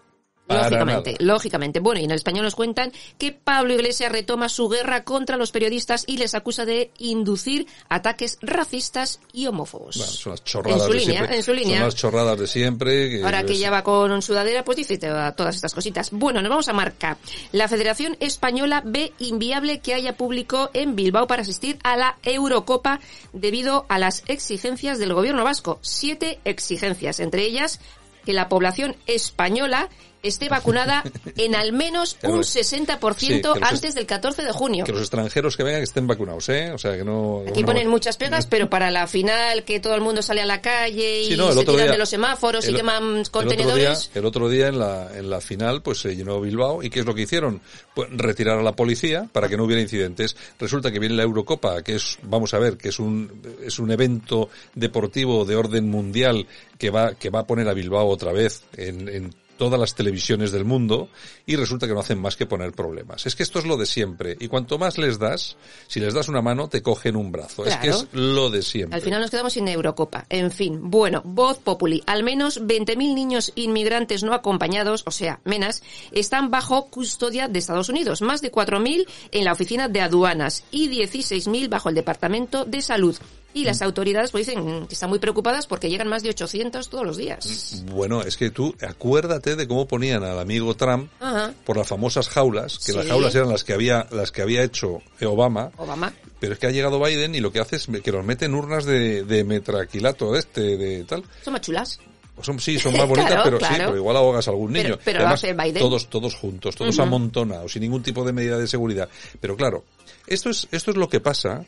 Lógicamente, 0.50 1.16
lógicamente. 1.20 1.80
Bueno, 1.80 2.00
y 2.00 2.06
en 2.06 2.12
el 2.12 2.16
español 2.16 2.46
nos 2.46 2.56
cuentan 2.56 2.92
que 3.18 3.32
Pablo 3.32 3.74
Iglesias 3.74 4.12
retoma 4.12 4.50
su 4.50 4.70
guerra 4.70 5.04
contra 5.04 5.38
los 5.38 5.52
periodistas 5.52 6.06
y 6.08 6.18
les 6.18 6.36
acusa 6.36 6.66
de 6.66 6.92
inducir 7.00 7.68
ataques 7.90 8.38
racistas 8.42 9.20
y 9.34 9.48
homófobos. 9.48 9.98
Bueno, 9.98 10.12
son 10.12 10.32
las 10.32 10.44
chorradas 10.44 10.82
en 10.82 10.88
su 10.88 10.94
de 10.94 11.00
línea, 11.00 11.16
siempre. 11.16 11.36
En 11.36 11.44
su 11.44 11.54
línea. 11.54 11.78
Son 11.78 11.88
las 11.88 11.96
chorradas 11.96 12.40
de 12.40 12.48
siempre. 12.48 13.24
Ahora 13.24 13.44
que 13.44 13.58
ya 13.58 13.72
va 13.72 13.84
con 13.84 14.22
sudadera, 14.22 14.64
pues 14.64 14.78
dice 14.78 14.98
todas 14.98 15.56
estas 15.56 15.74
cositas. 15.74 16.12
Bueno, 16.12 16.42
nos 16.42 16.50
vamos 16.50 16.70
a 16.70 16.74
marcar. 16.74 17.18
La 17.52 17.68
Federación 17.68 18.16
Española 18.20 18.82
ve 18.86 19.14
inviable 19.20 19.80
que 19.80 19.94
haya 19.94 20.16
público 20.16 20.70
en 20.74 20.96
Bilbao 20.96 21.28
para 21.28 21.42
asistir 21.42 21.78
a 21.84 21.98
la 21.98 22.18
Eurocopa 22.24 23.00
debido 23.34 23.86
a 23.90 24.00
las 24.00 24.24
exigencias 24.28 25.00
del 25.00 25.14
gobierno 25.14 25.44
vasco. 25.44 25.80
Siete 25.82 26.40
exigencias, 26.46 27.20
entre 27.20 27.44
ellas 27.44 27.80
que 28.26 28.34
la 28.34 28.50
población 28.50 28.98
española 29.06 29.90
esté 30.24 30.50
vacunada 30.50 31.04
en 31.38 31.56
al 31.56 31.74
menos 31.74 32.18
un 32.24 32.40
60% 32.40 33.60
antes 33.62 33.96
del 33.96 34.06
14 34.06 34.44
de 34.44 34.52
junio. 34.52 34.86
Que 34.86 34.92
los 34.92 35.02
extranjeros 35.02 35.58
que 35.58 35.64
vengan 35.64 35.84
estén 35.84 36.08
vacunados, 36.08 36.50
¿eh? 36.50 36.72
O 36.72 36.78
sea, 36.78 36.96
que 36.98 37.04
no... 37.04 37.44
Aquí 37.48 37.64
ponen 37.64 37.88
muchas 37.88 38.18
pegas, 38.18 38.46
pero 38.50 38.70
para 38.70 38.92
la 38.92 39.08
final, 39.08 39.64
que 39.64 39.80
todo 39.80 39.96
el 39.96 40.02
mundo 40.02 40.22
sale 40.22 40.42
a 40.42 40.46
la 40.46 40.62
calle 40.62 41.22
y 41.22 41.36
se 41.36 41.66
tiran 41.66 41.92
de 41.92 41.98
los 41.98 42.10
semáforos 42.10 42.68
y 42.68 42.74
queman 42.74 43.24
contenedores... 43.32 44.12
El 44.14 44.26
otro 44.26 44.50
día, 44.50 44.68
en, 44.68 44.80
la, 44.80 45.18
en 45.18 45.30
la 45.30 45.42
final, 45.42 45.82
pues 45.82 46.00
se 46.00 46.16
llenó 46.16 46.42
Bilbao, 46.42 46.84
¿y 46.84 46.90
qué 46.90 47.02
es 47.02 47.06
lo 47.06 47.14
que 47.14 47.22
hicieron? 47.24 47.62
Pues 47.94 48.10
retirar 48.12 48.58
a 48.58 48.64
la 48.64 48.74
policía 48.74 49.28
para 49.32 49.48
que 49.48 49.58
no 49.58 49.66
hubiera 49.66 49.82
incidentes. 49.82 50.36
Resulta 50.60 50.92
que 50.92 51.00
viene 51.00 51.16
la 51.16 51.24
Eurocopa, 51.24 51.82
que 51.84 51.96
es, 51.96 52.18
vamos 52.24 52.54
a 52.54 52.60
ver, 52.60 52.78
que 52.78 52.90
es 52.90 53.00
un, 53.00 53.42
es 53.64 53.80
un 53.80 53.92
evento 53.92 54.50
deportivo 54.76 55.46
de 55.46 55.56
orden 55.56 55.90
mundial 55.90 56.48
que 56.78 56.90
va, 56.90 57.16
que 57.16 57.30
va 57.30 57.42
a 57.42 57.48
poner 57.48 57.68
a 57.68 57.74
Bilbao 57.74 58.08
otra 58.08 58.32
vez 58.32 58.64
en, 58.76 59.08
en 59.10 59.34
todas 59.58 59.80
las 59.80 59.96
televisiones 59.96 60.52
del 60.52 60.66
mundo 60.66 61.10
y 61.46 61.56
resulta 61.56 61.88
que 61.88 61.94
no 61.94 62.00
hacen 62.00 62.20
más 62.20 62.36
que 62.36 62.46
poner 62.46 62.72
problemas. 62.72 63.26
Es 63.26 63.36
que 63.36 63.44
esto 63.44 63.60
es 63.60 63.66
lo 63.66 63.78
de 63.78 63.86
siempre 63.86 64.38
y 64.40 64.48
cuanto 64.48 64.78
más 64.78 64.98
les 64.98 65.20
das, 65.20 65.58
si 65.88 66.00
les 66.00 66.14
das 66.14 66.30
una 66.30 66.42
mano 66.42 66.70
te 66.70 66.82
cogen 66.82 67.16
un 67.16 67.32
brazo. 67.32 67.66
Es 67.66 67.76
que 67.78 67.90
es 67.90 68.08
lo 68.14 68.50
de 68.50 68.62
siempre. 68.62 68.96
Al 68.96 69.02
final 69.02 69.22
nos 69.22 69.32
quedamos 69.32 69.54
sin 69.54 69.68
Eurocopa. 69.68 70.26
En 70.30 70.52
fin, 70.52 70.80
bueno, 70.90 71.22
voz 71.26 71.60
populi. 71.60 72.04
Al 72.06 72.24
menos 72.24 72.62
20.000 72.62 72.96
niños 73.14 73.52
inmigrantes 73.56 74.24
no 74.24 74.34
acompañados, 74.34 75.04
o 75.06 75.12
sea, 75.12 75.40
menas, 75.44 75.84
están 76.12 76.52
bajo 76.52 76.88
custodia 76.88 77.48
de 77.48 77.60
Estados 77.60 77.90
Unidos. 77.90 78.22
Más 78.22 78.42
de 78.42 78.52
4.000 78.52 79.06
en 79.32 79.46
la 79.46 79.54
oficina 79.54 79.88
de 79.88 80.02
aduanas 80.02 80.64
y 80.72 80.90
16.000 80.90 81.70
bajo 81.70 81.90
el 81.90 81.96
Departamento 81.96 82.66
de 82.66 82.82
Salud. 82.82 83.18
Y 83.54 83.64
las 83.64 83.82
autoridades 83.82 84.32
pues 84.32 84.46
dicen 84.46 84.88
que 84.88 84.94
están 84.94 85.10
muy 85.10 85.20
preocupadas 85.20 85.68
porque 85.68 85.90
llegan 85.90 86.08
más 86.08 86.22
de 86.22 86.30
800 86.30 86.90
todos 86.90 87.06
los 87.06 87.18
días. 87.18 87.84
Bueno, 87.92 88.22
es 88.22 88.38
que 88.38 88.52
tú 88.52 88.76
acuérdate 88.88 89.56
de 89.56 89.68
cómo 89.68 89.88
ponían 89.88 90.24
al 90.24 90.40
amigo 90.40 90.76
Trump 90.76 91.10
por 91.66 91.78
las 91.78 91.88
famosas 91.88 92.30
jaulas, 92.30 92.80
que 92.80 92.94
las 92.94 93.08
jaulas 93.08 93.34
eran 93.34 93.50
las 93.50 93.64
que 93.64 93.74
había 93.74 94.08
las 94.12 94.32
que 94.32 94.42
había 94.42 94.64
hecho 94.64 95.02
Obama. 95.22 95.72
Obama. 95.78 96.14
Pero 96.40 96.54
es 96.54 96.60
que 96.60 96.68
ha 96.68 96.72
llegado 96.72 97.04
Biden 97.04 97.34
y 97.34 97.40
lo 97.40 97.52
que 97.52 97.60
hace 97.60 97.78
es 97.78 97.88
que 98.04 98.12
los 98.12 98.24
mete 98.24 98.46
en 98.46 98.54
urnas 98.54 98.86
de, 98.86 99.24
de 99.24 99.44
metraquilato 99.44 100.36
este, 100.36 100.78
de 100.78 101.04
tal. 101.04 101.24
Son 101.44 101.54
más 101.54 101.62
chulas. 101.62 102.00
Pues 102.38 102.46
son, 102.46 102.60
sí, 102.60 102.78
son 102.78 102.94
más 102.98 103.08
bonitas, 103.08 103.42
pero 103.44 103.60
sí, 103.60 103.66
pero 103.76 103.98
igual 103.98 104.16
ahogas 104.16 104.48
a 104.48 104.52
algún 104.52 104.72
niño. 104.72 105.00
Pero, 105.04 105.20
Además, 105.26 105.42
Biden. 105.42 105.80
todos, 105.82 106.08
todos 106.08 106.36
juntos, 106.36 106.76
todos 106.76 107.00
amontonados, 107.00 107.72
sin 107.72 107.82
ningún 107.82 108.04
tipo 108.04 108.24
de 108.24 108.32
medida 108.32 108.60
de 108.60 108.68
seguridad. 108.68 109.10
Pero 109.42 109.58
claro, 109.58 109.84
esto 110.28 110.52
es, 110.52 110.68
esto 110.72 110.92
es 110.92 110.98
lo 110.98 111.10
que 111.10 111.20
pasa 111.20 111.66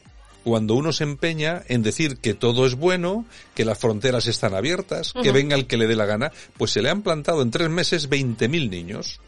cuando 0.50 0.74
uno 0.74 0.92
se 0.92 1.04
empeña 1.04 1.62
en 1.68 1.84
decir 1.84 2.18
que 2.18 2.34
todo 2.34 2.66
es 2.66 2.74
bueno, 2.74 3.24
que 3.54 3.66
las 3.66 3.78
fronteras 3.78 4.26
están 4.26 4.56
abiertas, 4.56 5.14
que 5.14 5.32
venga 5.32 5.56
el 5.56 5.68
que 5.68 5.78
le 5.78 5.86
dé 5.86 5.96
la 5.96 6.08
gana, 6.08 6.32
pues 6.58 6.72
se 6.72 6.82
le 6.82 6.90
han 6.90 7.04
plantado 7.04 7.44
en 7.44 7.52
tres 7.52 7.70
meses 7.70 8.10
20.000 8.10 8.68
niños. 8.68 9.20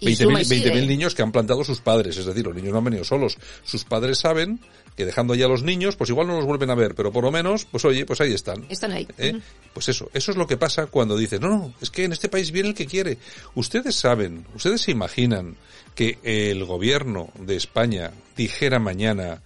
20.000 0.00 0.86
niños 0.86 1.14
que 1.14 1.20
han 1.20 1.32
plantado 1.32 1.64
sus 1.64 1.82
padres, 1.82 2.16
es 2.16 2.24
decir, 2.24 2.46
los 2.46 2.54
niños 2.54 2.72
no 2.72 2.78
han 2.78 2.84
venido 2.84 3.04
solos. 3.04 3.36
Sus 3.62 3.84
padres 3.84 4.20
saben 4.20 4.58
que 4.96 5.04
dejando 5.04 5.34
allá 5.34 5.44
a 5.44 5.48
los 5.50 5.62
niños, 5.62 5.96
pues 5.96 6.08
igual 6.08 6.26
no 6.26 6.36
los 6.36 6.46
vuelven 6.46 6.70
a 6.70 6.74
ver, 6.74 6.94
pero 6.94 7.12
por 7.12 7.24
lo 7.24 7.30
menos, 7.30 7.66
pues 7.66 7.84
oye, 7.84 8.06
pues 8.06 8.22
ahí 8.22 8.32
están. 8.32 8.64
Están 8.70 8.92
ahí. 8.92 9.06
¿Eh? 9.18 9.38
Pues 9.74 9.90
eso, 9.90 10.08
eso 10.14 10.30
es 10.30 10.38
lo 10.38 10.46
que 10.46 10.56
pasa 10.56 10.86
cuando 10.86 11.14
dices, 11.14 11.42
no, 11.42 11.50
no, 11.50 11.74
es 11.82 11.90
que 11.90 12.04
en 12.04 12.12
este 12.12 12.30
país 12.30 12.52
viene 12.52 12.70
el 12.70 12.74
que 12.74 12.86
quiere. 12.86 13.18
Ustedes 13.54 13.96
saben, 13.96 14.46
ustedes 14.54 14.80
se 14.80 14.92
imaginan 14.92 15.56
que 15.94 16.18
el 16.22 16.64
gobierno 16.64 17.28
de 17.38 17.56
España 17.56 18.12
dijera 18.34 18.78
mañana, 18.78 19.42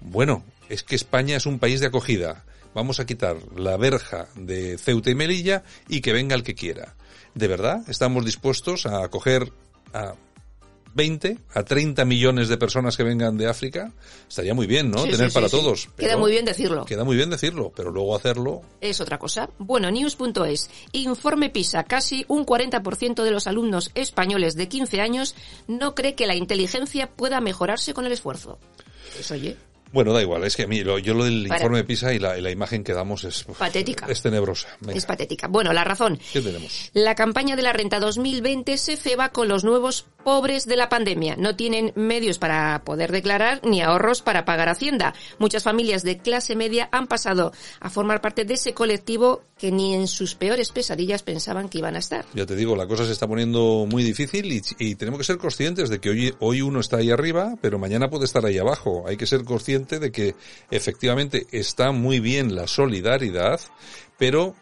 bueno, 0.00 0.42
es 0.70 0.82
que 0.82 0.96
España 0.96 1.36
es 1.36 1.46
un 1.46 1.58
país 1.58 1.80
de 1.80 1.86
acogida, 1.86 2.44
vamos 2.74 3.00
a 3.00 3.06
quitar 3.06 3.36
la 3.56 3.76
verja 3.76 4.28
de 4.36 4.78
Ceuta 4.78 5.10
y 5.10 5.14
Melilla 5.14 5.64
y 5.88 6.00
que 6.00 6.12
venga 6.12 6.34
el 6.34 6.42
que 6.42 6.54
quiera. 6.54 6.94
¿De 7.34 7.48
verdad 7.48 7.82
estamos 7.88 8.24
dispuestos 8.24 8.86
a 8.86 9.04
acoger 9.04 9.52
a 9.92 10.14
20 10.94 11.38
a 11.54 11.62
30 11.62 12.04
millones 12.04 12.48
de 12.48 12.56
personas 12.56 12.96
que 12.96 13.04
vengan 13.04 13.36
de 13.36 13.46
África, 13.46 13.92
estaría 14.28 14.54
muy 14.54 14.66
bien, 14.66 14.90
¿no? 14.90 15.04
Tener 15.04 15.32
para 15.32 15.48
todos. 15.48 15.88
queda 15.96 16.16
muy 16.16 16.32
bien 16.32 16.44
decirlo. 16.44 16.84
Queda 16.84 17.04
muy 17.04 17.16
bien 17.16 17.30
decirlo, 17.30 17.72
pero 17.74 17.90
luego 17.90 18.16
hacerlo... 18.16 18.62
Es 18.80 19.00
otra 19.00 19.18
cosa. 19.18 19.50
Bueno, 19.58 19.90
news.es. 19.90 20.70
Informe 20.92 21.50
PISA. 21.50 21.84
Casi 21.84 22.24
un 22.28 22.44
40% 22.44 23.22
de 23.22 23.30
los 23.30 23.46
alumnos 23.46 23.90
españoles 23.94 24.56
de 24.56 24.68
15 24.68 25.00
años 25.00 25.34
no 25.68 25.94
cree 25.94 26.14
que 26.14 26.26
la 26.26 26.34
inteligencia 26.34 27.08
pueda 27.08 27.40
mejorarse 27.40 27.94
con 27.94 28.06
el 28.06 28.12
esfuerzo. 28.12 28.58
Pues 29.14 29.30
oye... 29.30 29.56
Bueno, 29.92 30.12
da 30.12 30.22
igual, 30.22 30.44
es 30.44 30.56
que 30.56 30.64
a 30.64 30.66
mí, 30.66 30.82
yo 30.82 31.14
lo 31.14 31.24
del 31.24 31.46
informe 31.46 31.78
de 31.78 31.84
PISA 31.84 32.14
y 32.14 32.18
la, 32.18 32.50
imagen 32.50 32.84
que 32.84 32.92
damos 32.92 33.24
es... 33.24 33.44
Patética. 33.58 34.06
Es 34.06 34.22
tenebrosa. 34.22 34.68
Es 34.94 35.06
patética. 35.06 35.48
Bueno, 35.48 35.72
la 35.72 35.84
razón. 35.84 36.18
¿Qué 36.32 36.40
tenemos? 36.40 36.90
La 36.92 37.14
campaña 37.14 37.56
de 37.56 37.62
la 37.62 37.72
renta 37.72 37.98
2020 38.00 38.76
se 38.78 38.96
ceba 38.96 39.30
con 39.30 39.48
los 39.48 39.64
nuevos 39.64 40.06
pobres 40.24 40.66
de 40.66 40.76
la 40.76 40.88
pandemia. 40.88 41.36
No 41.36 41.56
tienen 41.56 41.92
medios 41.96 42.38
para 42.38 42.82
poder 42.84 43.10
declarar 43.10 43.60
ni 43.64 43.80
ahorros 43.80 44.22
para 44.22 44.44
pagar 44.44 44.68
Hacienda. 44.68 45.14
Muchas 45.38 45.62
familias 45.62 46.02
de 46.02 46.18
clase 46.18 46.56
media 46.56 46.88
han 46.92 47.06
pasado 47.06 47.52
a 47.80 47.90
formar 47.90 48.20
parte 48.20 48.44
de 48.44 48.54
ese 48.54 48.74
colectivo 48.74 49.42
que 49.58 49.70
ni 49.70 49.94
en 49.94 50.08
sus 50.08 50.34
peores 50.34 50.70
pesadillas 50.70 51.22
pensaban 51.22 51.68
que 51.68 51.78
iban 51.78 51.96
a 51.96 51.98
estar. 51.98 52.24
Ya 52.34 52.46
te 52.46 52.56
digo, 52.56 52.76
la 52.76 52.86
cosa 52.86 53.04
se 53.04 53.12
está 53.12 53.26
poniendo 53.26 53.86
muy 53.88 54.02
difícil 54.02 54.50
y, 54.52 54.94
tenemos 54.94 55.18
que 55.18 55.24
ser 55.24 55.38
conscientes 55.38 55.88
de 55.88 55.98
que 55.98 56.10
hoy, 56.10 56.34
hoy 56.40 56.62
uno 56.62 56.80
está 56.80 56.98
ahí 56.98 57.10
arriba, 57.10 57.56
pero 57.60 57.78
mañana 57.78 58.08
puede 58.08 58.24
estar 58.24 58.44
ahí 58.44 58.58
abajo. 58.58 59.04
Hay 59.06 59.16
que 59.16 59.26
ser 59.26 59.44
consciente 59.80 59.98
de 59.98 60.12
que 60.12 60.34
efectivamente 60.70 61.46
está 61.52 61.92
muy 61.92 62.20
bien 62.20 62.54
la 62.54 62.66
solidaridad, 62.66 63.60
pero 64.18 64.54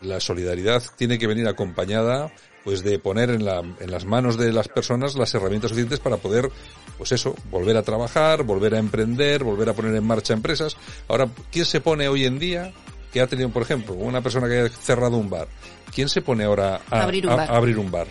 la 0.00 0.20
solidaridad 0.20 0.82
tiene 0.96 1.18
que 1.18 1.26
venir 1.26 1.48
acompañada 1.48 2.32
pues 2.64 2.82
de 2.82 2.98
poner 2.98 3.28
en, 3.28 3.44
la, 3.44 3.58
en 3.58 3.90
las 3.90 4.06
manos 4.06 4.38
de 4.38 4.50
las 4.50 4.68
personas 4.68 5.16
las 5.16 5.34
herramientas 5.34 5.70
suficientes 5.70 6.00
para 6.00 6.16
poder, 6.16 6.48
pues 6.96 7.12
eso, 7.12 7.34
volver 7.50 7.76
a 7.76 7.82
trabajar, 7.82 8.42
volver 8.42 8.74
a 8.74 8.78
emprender, 8.78 9.44
volver 9.44 9.68
a 9.68 9.74
poner 9.74 9.94
en 9.94 10.06
marcha 10.06 10.32
empresas. 10.32 10.74
Ahora, 11.06 11.28
¿quién 11.52 11.66
se 11.66 11.82
pone 11.82 12.08
hoy 12.08 12.24
en 12.24 12.38
día 12.38 12.72
que 13.12 13.20
ha 13.20 13.26
tenido, 13.26 13.50
por 13.50 13.62
ejemplo, 13.62 13.94
una 13.94 14.22
persona 14.22 14.48
que 14.48 14.60
ha 14.60 14.68
cerrado 14.70 15.18
un 15.18 15.28
bar? 15.28 15.46
¿Quién 15.94 16.08
se 16.08 16.22
pone 16.22 16.44
ahora 16.44 16.80
a 16.90 17.02
abrir 17.02 17.78
un 17.78 17.90
bar? 17.90 18.08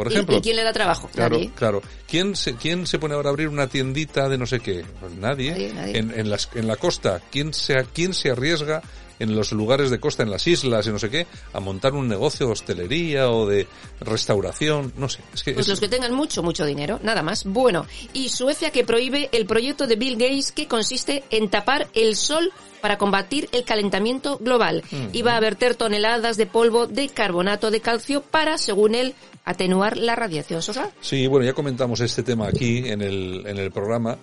Por 0.00 0.10
ejemplo. 0.10 0.38
¿Y, 0.38 0.40
quién 0.40 0.56
le 0.56 0.64
da 0.64 0.72
trabajo? 0.72 1.10
Claro, 1.12 1.38
claro. 1.54 1.82
¿Quién 2.08 2.34
se, 2.34 2.54
¿Quién 2.56 2.86
se 2.86 2.98
pone 2.98 3.14
ahora 3.14 3.28
a 3.28 3.32
abrir 3.32 3.48
una 3.48 3.66
tiendita 3.66 4.30
de 4.30 4.38
no 4.38 4.46
sé 4.46 4.60
qué? 4.60 4.82
Pues 4.98 5.12
nadie. 5.12 5.70
En, 5.94 6.18
en, 6.18 6.30
las, 6.30 6.48
en 6.54 6.66
la 6.66 6.76
costa, 6.76 7.20
¿quién 7.30 7.52
se, 7.52 7.84
¿quién 7.92 8.14
se 8.14 8.30
arriesga 8.30 8.80
en 9.20 9.36
los 9.36 9.52
lugares 9.52 9.90
de 9.90 10.00
costa, 10.00 10.24
en 10.24 10.30
las 10.30 10.46
islas 10.46 10.86
y 10.86 10.90
no 10.90 10.98
sé 10.98 11.10
qué, 11.10 11.26
a 11.52 11.60
montar 11.60 11.92
un 11.92 12.08
negocio 12.08 12.46
de 12.46 12.52
hostelería 12.52 13.30
o 13.30 13.46
de 13.46 13.68
restauración, 14.00 14.92
no 14.96 15.08
sé. 15.08 15.20
Es 15.34 15.42
que 15.44 15.52
pues 15.52 15.68
los 15.68 15.78
que 15.78 15.88
tengan 15.88 16.14
mucho, 16.14 16.42
mucho 16.42 16.64
dinero, 16.64 16.98
nada 17.02 17.22
más. 17.22 17.44
Bueno, 17.44 17.86
y 18.14 18.30
Suecia 18.30 18.70
que 18.70 18.82
prohíbe 18.82 19.28
el 19.32 19.46
proyecto 19.46 19.86
de 19.86 19.96
Bill 19.96 20.16
Gates 20.16 20.52
que 20.52 20.66
consiste 20.66 21.22
en 21.30 21.50
tapar 21.50 21.88
el 21.94 22.16
sol 22.16 22.50
para 22.80 22.96
combatir 22.96 23.50
el 23.52 23.64
calentamiento 23.64 24.38
global. 24.38 24.82
Iba 25.12 25.36
a 25.36 25.40
verter 25.40 25.74
toneladas 25.74 26.38
de 26.38 26.46
polvo 26.46 26.86
de 26.86 27.10
carbonato 27.10 27.70
de 27.70 27.80
calcio 27.80 28.22
para, 28.22 28.56
según 28.56 28.94
él, 28.94 29.14
atenuar 29.44 29.96
la 29.96 30.16
radiación 30.16 30.62
solar. 30.62 30.90
Sí, 31.00 31.26
bueno, 31.26 31.44
ya 31.44 31.52
comentamos 31.52 32.00
este 32.00 32.22
tema 32.22 32.48
aquí 32.48 32.88
en 32.88 33.02
el, 33.02 33.44
en 33.46 33.58
el 33.58 33.70
programa 33.70 34.18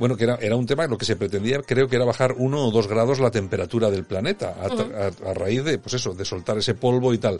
bueno, 0.00 0.16
que 0.16 0.24
era, 0.24 0.36
era 0.40 0.56
un 0.56 0.64
tema, 0.64 0.86
lo 0.86 0.96
que 0.96 1.04
se 1.04 1.14
pretendía 1.14 1.60
creo 1.60 1.86
que 1.86 1.96
era 1.96 2.06
bajar 2.06 2.34
uno 2.38 2.66
o 2.66 2.70
dos 2.70 2.88
grados 2.88 3.20
la 3.20 3.30
temperatura 3.30 3.90
del 3.90 4.04
planeta 4.04 4.56
a, 4.58 5.34
raíz 5.34 5.62
de, 5.62 5.76
pues 5.78 5.92
eso, 5.92 6.14
de 6.14 6.24
soltar 6.24 6.56
ese 6.56 6.72
polvo 6.72 7.12
y 7.12 7.18
tal. 7.18 7.38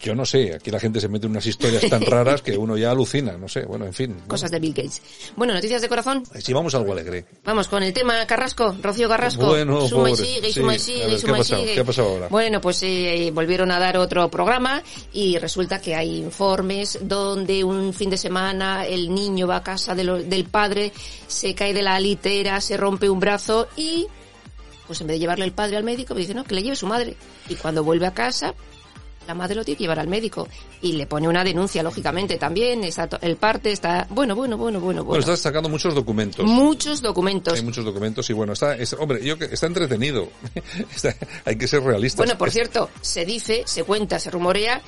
Yo 0.00 0.14
no 0.14 0.24
sé, 0.24 0.54
aquí 0.54 0.70
la 0.70 0.80
gente 0.80 0.98
se 0.98 1.08
mete 1.08 1.26
en 1.26 1.32
unas 1.32 1.44
historias 1.44 1.86
tan 1.90 2.00
raras 2.06 2.40
que 2.40 2.56
uno 2.56 2.78
ya 2.78 2.90
alucina, 2.90 3.36
no 3.36 3.48
sé, 3.48 3.66
bueno, 3.66 3.84
en 3.84 3.92
fin. 3.92 4.16
Cosas 4.26 4.50
de 4.50 4.60
Bill 4.60 4.72
Gates. 4.72 5.02
Bueno, 5.36 5.52
noticias 5.52 5.82
de 5.82 5.88
corazón. 5.90 6.22
Sí, 6.38 6.54
vamos 6.54 6.74
a 6.74 6.78
algo 6.78 6.92
alegre. 6.92 7.26
Vamos 7.44 7.68
con 7.68 7.82
el 7.82 7.92
tema 7.92 8.26
Carrasco, 8.26 8.74
Rocío 8.82 9.06
Carrasco. 9.06 9.46
Bueno, 9.46 9.86
suma 9.86 10.10
y 10.10 10.16
sigue, 10.16 10.52
suma 10.54 10.76
y 10.76 10.78
sigue, 10.78 11.18
suma 11.18 11.40
y 11.40 11.44
sigue. 11.44 11.74
¿Qué 11.74 11.80
ha 11.80 11.84
pasado 11.84 12.08
ahora? 12.08 12.28
Bueno, 12.28 12.62
pues 12.62 12.82
eh, 12.82 13.30
volvieron 13.34 13.70
a 13.70 13.78
dar 13.78 13.98
otro 13.98 14.30
programa 14.30 14.82
y 15.12 15.36
resulta 15.36 15.82
que 15.82 15.94
hay 15.94 16.16
informes 16.16 16.98
donde 17.02 17.62
un 17.62 17.92
fin 17.92 18.08
de 18.08 18.16
semana 18.16 18.86
el 18.86 19.14
niño 19.14 19.46
va 19.46 19.56
a 19.56 19.62
casa 19.62 19.94
del 19.94 20.46
padre, 20.50 20.92
se 21.34 21.54
cae 21.54 21.74
de 21.74 21.82
la 21.82 21.98
litera, 21.98 22.60
se 22.60 22.76
rompe 22.76 23.10
un 23.10 23.20
brazo 23.20 23.68
y, 23.76 24.06
pues 24.86 25.00
en 25.00 25.08
vez 25.08 25.16
de 25.16 25.18
llevarle 25.18 25.44
el 25.44 25.52
padre 25.52 25.76
al 25.76 25.84
médico, 25.84 26.14
dice, 26.14 26.32
no, 26.32 26.44
que 26.44 26.54
le 26.54 26.62
lleve 26.62 26.76
su 26.76 26.86
madre. 26.86 27.16
Y 27.48 27.56
cuando 27.56 27.82
vuelve 27.82 28.06
a 28.06 28.14
casa, 28.14 28.54
la 29.26 29.34
madre 29.34 29.56
lo 29.56 29.64
tiene 29.64 29.76
que 29.76 29.84
llevar 29.84 29.98
al 29.98 30.08
médico 30.08 30.48
y 30.80 30.92
le 30.92 31.06
pone 31.06 31.26
una 31.26 31.42
denuncia, 31.42 31.82
lógicamente, 31.82 32.36
también. 32.36 32.84
Está 32.84 33.08
el 33.20 33.36
parte 33.36 33.72
está, 33.72 34.06
bueno, 34.10 34.36
bueno, 34.36 34.56
bueno, 34.56 34.80
bueno, 34.80 35.02
bueno. 35.02 35.20
está 35.20 35.36
sacando 35.36 35.68
muchos 35.68 35.94
documentos. 35.94 36.46
Muchos 36.46 37.02
documentos. 37.02 37.54
Hay 37.54 37.64
muchos 37.64 37.84
documentos 37.84 38.30
y 38.30 38.32
bueno, 38.32 38.52
está, 38.52 38.76
hombre, 38.98 39.24
yo 39.24 39.36
que 39.36 39.46
está 39.46 39.66
entretenido. 39.66 40.28
hay 41.44 41.56
que 41.56 41.66
ser 41.66 41.82
realistas. 41.82 42.24
Bueno, 42.24 42.38
por 42.38 42.50
cierto, 42.50 42.90
se 43.00 43.24
dice, 43.24 43.64
se 43.66 43.82
cuenta, 43.82 44.20
se 44.20 44.30
rumorea 44.30 44.80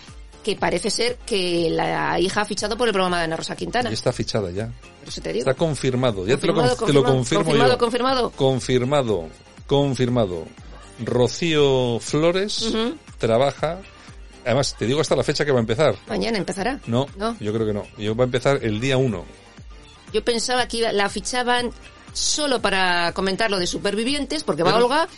que 0.46 0.54
parece 0.54 0.90
ser 0.90 1.16
que 1.26 1.68
la 1.70 2.20
hija 2.20 2.42
ha 2.42 2.44
fichado 2.44 2.76
por 2.76 2.86
el 2.86 2.92
programa 2.92 3.18
de 3.18 3.24
Ana 3.24 3.36
Rosa 3.36 3.56
Quintana. 3.56 3.90
Y 3.90 3.94
está 3.94 4.12
fichada 4.12 4.48
ya. 4.52 4.70
eso 5.04 5.20
te 5.20 5.32
digo. 5.32 5.40
Está 5.40 5.54
confirmado. 5.54 6.24
Ya 6.24 6.36
te, 6.36 6.46
lo, 6.46 6.54
confirmado, 6.54 6.76
confirmo 6.76 7.02
confirmado, 7.02 7.78
Confirmado, 7.78 8.30
confirmado. 8.36 9.28
Confirmado. 9.66 10.44
Rocío 11.00 11.98
Flores 11.98 12.72
trabaja 13.18 13.80
Además, 14.44 14.76
te 14.78 14.86
digo 14.86 15.00
hasta 15.00 15.16
la 15.16 15.24
fecha 15.24 15.44
que 15.44 15.50
va 15.50 15.58
a 15.58 15.60
empezar. 15.60 15.96
Mañana 16.06 16.38
empezará. 16.38 16.78
No, 16.86 17.08
no. 17.16 17.36
yo 17.40 17.52
creo 17.52 17.66
que 17.66 17.72
no. 17.72 17.82
Yo 17.98 18.14
va 18.14 18.22
a 18.22 18.26
empezar 18.26 18.60
el 18.62 18.78
día 18.78 18.96
1. 18.96 19.24
Yo 20.12 20.24
pensaba 20.24 20.68
que 20.68 20.92
la 20.92 21.08
fichaban 21.08 21.72
solo 22.12 22.62
para 22.62 23.10
comentar 23.14 23.50
lo 23.50 23.58
de 23.58 23.66
supervivientes, 23.66 24.44
porque 24.44 24.62
va 24.62 24.76
Olga 24.76 25.08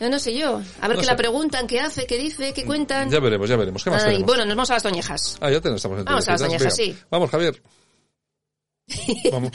no, 0.00 0.08
no 0.08 0.18
sé 0.18 0.34
yo. 0.34 0.62
A 0.80 0.88
ver 0.88 0.98
qué 0.98 1.06
la 1.06 1.16
preguntan, 1.16 1.66
qué 1.66 1.80
hace, 1.80 2.06
qué 2.06 2.18
dice, 2.18 2.52
qué 2.52 2.64
cuentan. 2.64 3.10
Ya 3.10 3.20
veremos, 3.20 3.48
ya 3.48 3.56
veremos. 3.56 3.82
¿Qué 3.82 3.90
más 3.90 4.04
tenemos? 4.04 4.26
Bueno, 4.26 4.44
nos 4.44 4.56
vamos 4.56 4.70
a 4.70 4.74
las 4.74 4.82
toñejas. 4.82 5.38
Ah, 5.40 5.50
ya 5.50 5.60
tenemos, 5.60 5.78
estamos 5.78 5.98
en 5.98 6.04
Vamos 6.04 6.28
a 6.28 6.32
las 6.32 6.40
toñejas, 6.40 6.74
sí. 6.74 6.96
Vamos, 7.10 7.30
Javier. 7.30 7.60
Vamos. 9.32 9.52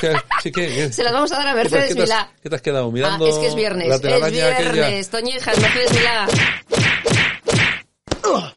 ¿Qué, 0.00 0.12
sí, 0.42 0.52
qué, 0.52 0.92
Se 0.92 1.02
las 1.02 1.12
vamos 1.12 1.32
a 1.32 1.38
dar 1.38 1.48
a 1.48 1.54
Mercedes 1.54 1.94
¿Qué 1.94 2.02
Milá. 2.02 2.30
¿Qué 2.42 2.50
te 2.50 2.56
has 2.56 2.62
quedado 2.62 2.92
mirando? 2.92 3.24
Ah, 3.24 3.28
es 3.30 3.38
que 3.38 3.46
es 3.46 3.54
viernes. 3.54 3.88
Es 3.88 4.30
viernes, 4.30 5.08
toñejas, 5.08 5.58
Mercedes 5.58 5.92
Milá. 5.92 6.28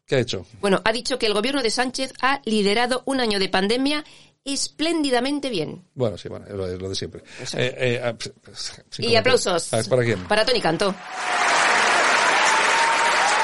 ¿Qué 0.06 0.16
ha 0.16 0.20
hecho? 0.20 0.46
Bueno, 0.60 0.82
ha 0.84 0.92
dicho 0.92 1.18
que 1.18 1.28
el 1.28 1.34
gobierno 1.34 1.64
de 1.64 1.70
Sánchez 1.70 2.14
ha 2.22 2.42
liderado 2.44 3.04
un 3.06 3.22
año 3.22 3.40
de 3.40 3.48
pandemia 3.48 4.04
espléndidamente 4.46 5.50
bien. 5.50 5.86
Bueno, 5.94 6.18
sí, 6.18 6.28
bueno, 6.30 6.46
es 6.48 6.54
lo 6.54 6.90
de 6.90 6.96
siempre. 6.96 7.24
Eh, 7.54 7.76
eh, 7.78 8.02
ah, 8.04 8.16
y 8.98 9.16
aplausos. 9.16 9.70
¿Para 9.90 10.04
quién? 10.04 10.24
Para 10.26 10.46
Tony 10.46 10.62
Cantó. 10.62 10.94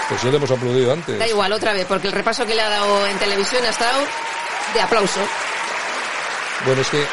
Pues 0.09 0.23
ya 0.23 0.31
le 0.31 0.37
hemos 0.37 0.51
aplaudido 0.51 0.93
antes. 0.93 1.19
Da 1.19 1.27
igual, 1.27 1.51
otra 1.51 1.73
vez, 1.73 1.85
porque 1.85 2.07
el 2.07 2.13
repaso 2.13 2.45
que 2.45 2.55
le 2.55 2.61
ha 2.61 2.69
dado 2.69 3.05
en 3.07 3.17
televisión 3.19 3.63
ha 3.65 3.69
estado 3.69 4.01
de 4.73 4.81
aplauso. 4.81 5.19
Bueno, 6.65 6.81
es 6.81 6.89
que 6.89 7.05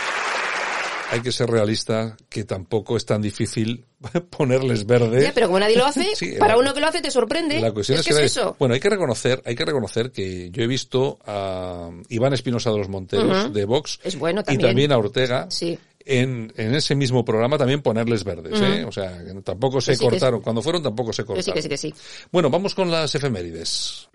hay 1.15 1.21
que 1.21 1.33
ser 1.33 1.49
realista, 1.49 2.17
que 2.29 2.45
tampoco 2.45 2.97
es 2.97 3.07
tan 3.07 3.23
difícil 3.23 3.85
ponerles 4.31 4.85
verde. 4.85 5.31
pero 5.35 5.47
como 5.47 5.61
nadie 5.61 5.77
lo 5.77 5.87
hace, 5.87 6.13
para 6.39 6.59
uno 6.59 6.75
que 6.75 6.81
lo 6.81 6.89
hace 6.89 7.01
te 7.01 7.11
sorprende. 7.11 7.61
La 7.61 7.73
cuestión 7.73 8.01
es, 8.01 8.07
que, 8.07 8.13
es 8.13 8.19
eso. 8.19 8.57
Bueno, 8.59 8.75
hay 8.75 8.81
que 8.81 8.91
reconocer, 8.91 9.43
hay 9.47 9.55
que 9.55 9.65
reconocer 9.65 10.11
que 10.11 10.51
yo 10.51 10.63
he 10.63 10.67
visto 10.67 11.19
a 11.25 11.91
Iván 12.09 12.35
Espinosa 12.35 12.71
de 12.71 12.79
los 12.79 12.89
Monteros 12.89 13.53
de 13.53 13.65
Vox 13.65 14.01
es 14.03 14.19
bueno, 14.19 14.43
y 14.49 14.59
también 14.59 14.93
a 14.93 14.99
Ortega 14.99 15.49
en, 16.07 16.53
en 16.57 16.75
ese 16.75 16.95
mismo 16.95 17.25
programa 17.25 17.57
también 17.57 17.81
ponerles 17.81 18.25
verdes, 18.25 18.61
¿eh? 18.61 18.85
O 18.85 18.93
sea, 18.93 19.23
tampoco 19.43 19.81
se 19.81 19.97
cortaron. 19.97 20.41
Cuando 20.41 20.61
fueron 20.63 20.83
tampoco 20.83 21.13
se 21.13 21.25
cortaron. 21.25 21.55
Que 21.55 21.63
sí, 21.63 21.69
que 21.69 21.79
sí, 21.79 21.91
que 21.91 21.95
sí. 21.95 21.95
Bueno, 22.31 22.51
vamos 22.51 22.75
con 22.75 22.91
las 22.91 23.15
efemérides. 23.15 24.09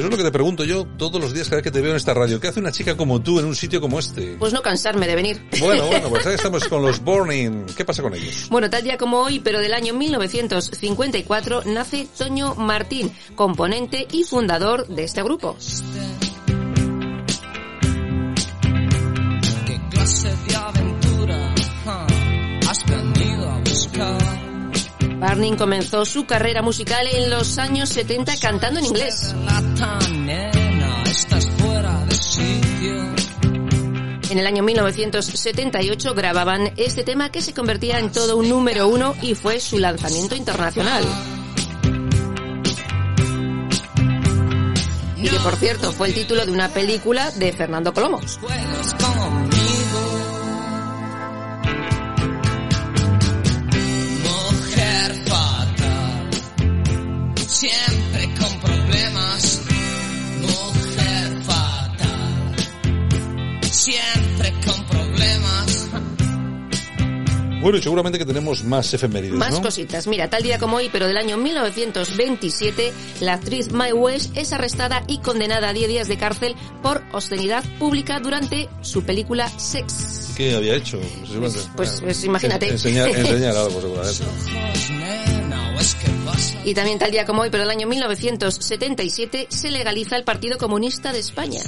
Eso 0.00 0.06
es 0.06 0.12
lo 0.12 0.16
que 0.16 0.24
te 0.24 0.32
pregunto 0.32 0.64
yo 0.64 0.86
todos 0.96 1.20
los 1.20 1.34
días 1.34 1.46
cada 1.50 1.56
vez 1.56 1.64
que 1.64 1.70
te 1.70 1.82
veo 1.82 1.90
en 1.90 1.98
esta 1.98 2.14
radio. 2.14 2.40
¿Qué 2.40 2.48
hace 2.48 2.58
una 2.58 2.72
chica 2.72 2.96
como 2.96 3.20
tú 3.20 3.38
en 3.38 3.44
un 3.44 3.54
sitio 3.54 3.82
como 3.82 3.98
este? 3.98 4.34
Pues 4.38 4.50
no 4.50 4.62
cansarme 4.62 5.06
de 5.06 5.14
venir. 5.14 5.46
Bueno, 5.60 5.88
bueno, 5.88 6.08
pues 6.08 6.26
ahí 6.26 6.34
estamos 6.36 6.66
con 6.68 6.80
los 6.80 7.04
Burning. 7.04 7.66
¿Qué 7.76 7.84
pasa 7.84 8.00
con 8.00 8.14
ellos? 8.14 8.48
Bueno, 8.48 8.70
tal 8.70 8.82
día 8.82 8.96
como 8.96 9.18
hoy, 9.18 9.40
pero 9.40 9.60
del 9.60 9.74
año 9.74 9.92
1954, 9.92 11.64
nace 11.66 12.08
Toño 12.16 12.54
Martín, 12.54 13.12
componente 13.34 14.08
y 14.10 14.24
fundador 14.24 14.86
de 14.88 15.04
este 15.04 15.22
grupo. 15.22 15.58
¿Qué 19.66 19.80
clase 19.90 20.34
de 20.48 20.56
aventura 20.56 21.54
has 22.70 22.86
venido 22.86 23.50
a 23.50 23.58
buscar? 23.58 24.29
Barney 25.20 25.54
comenzó 25.54 26.06
su 26.06 26.24
carrera 26.24 26.62
musical 26.62 27.06
en 27.06 27.28
los 27.28 27.58
años 27.58 27.90
70 27.90 28.38
cantando 28.40 28.80
en 28.80 28.86
inglés. 28.86 29.34
En 34.30 34.38
el 34.38 34.46
año 34.46 34.62
1978 34.62 36.14
grababan 36.14 36.72
este 36.76 37.04
tema 37.04 37.30
que 37.30 37.42
se 37.42 37.52
convertía 37.52 37.98
en 37.98 38.10
todo 38.10 38.38
un 38.38 38.48
número 38.48 38.88
uno 38.88 39.14
y 39.20 39.34
fue 39.34 39.60
su 39.60 39.78
lanzamiento 39.78 40.36
internacional. 40.36 41.04
Y 45.18 45.28
que 45.28 45.38
por 45.40 45.54
cierto 45.56 45.92
fue 45.92 46.08
el 46.08 46.14
título 46.14 46.46
de 46.46 46.52
una 46.52 46.70
película 46.70 47.30
de 47.32 47.52
Fernando 47.52 47.92
Colomo. 47.92 48.20
Bueno, 67.60 67.78
y 67.78 67.82
seguramente 67.82 68.18
que 68.18 68.24
tenemos 68.24 68.64
más 68.64 68.92
efemérides, 68.94 69.36
Más 69.36 69.60
cositas. 69.60 70.06
Mira, 70.06 70.30
tal 70.30 70.42
día 70.42 70.58
como 70.58 70.78
hoy, 70.78 70.88
pero 70.90 71.06
del 71.06 71.16
año 71.16 71.36
1927, 71.36 72.92
la 73.20 73.34
actriz 73.34 73.70
Mae 73.72 73.92
West 73.92 74.36
es 74.36 74.52
arrestada 74.52 75.04
y 75.06 75.18
condenada 75.18 75.68
a 75.68 75.72
10 75.72 75.88
días 75.88 76.08
de 76.08 76.16
cárcel 76.16 76.56
por 76.82 77.02
obscenidad 77.12 77.62
pública 77.78 78.18
durante 78.20 78.68
su 78.80 79.02
película 79.02 79.48
Sex. 79.48 80.32
¿Qué 80.36 80.54
había 80.54 80.74
hecho? 80.74 80.98
Pues, 81.38 81.68
pues, 81.76 82.00
pues 82.00 82.24
imagínate. 82.24 82.68
Enseñar, 82.68 83.08
enseñar 83.14 83.56
algo, 83.56 83.80
seguramente. 83.80 84.24
Y 86.64 86.74
también 86.74 86.98
tal 86.98 87.10
día 87.10 87.26
como 87.26 87.42
hoy, 87.42 87.50
pero 87.50 87.64
el 87.64 87.70
año 87.70 87.86
1977, 87.86 89.46
se 89.50 89.70
legaliza 89.70 90.16
el 90.16 90.24
Partido 90.24 90.58
Comunista 90.58 91.12
de 91.12 91.18
España. 91.18 91.60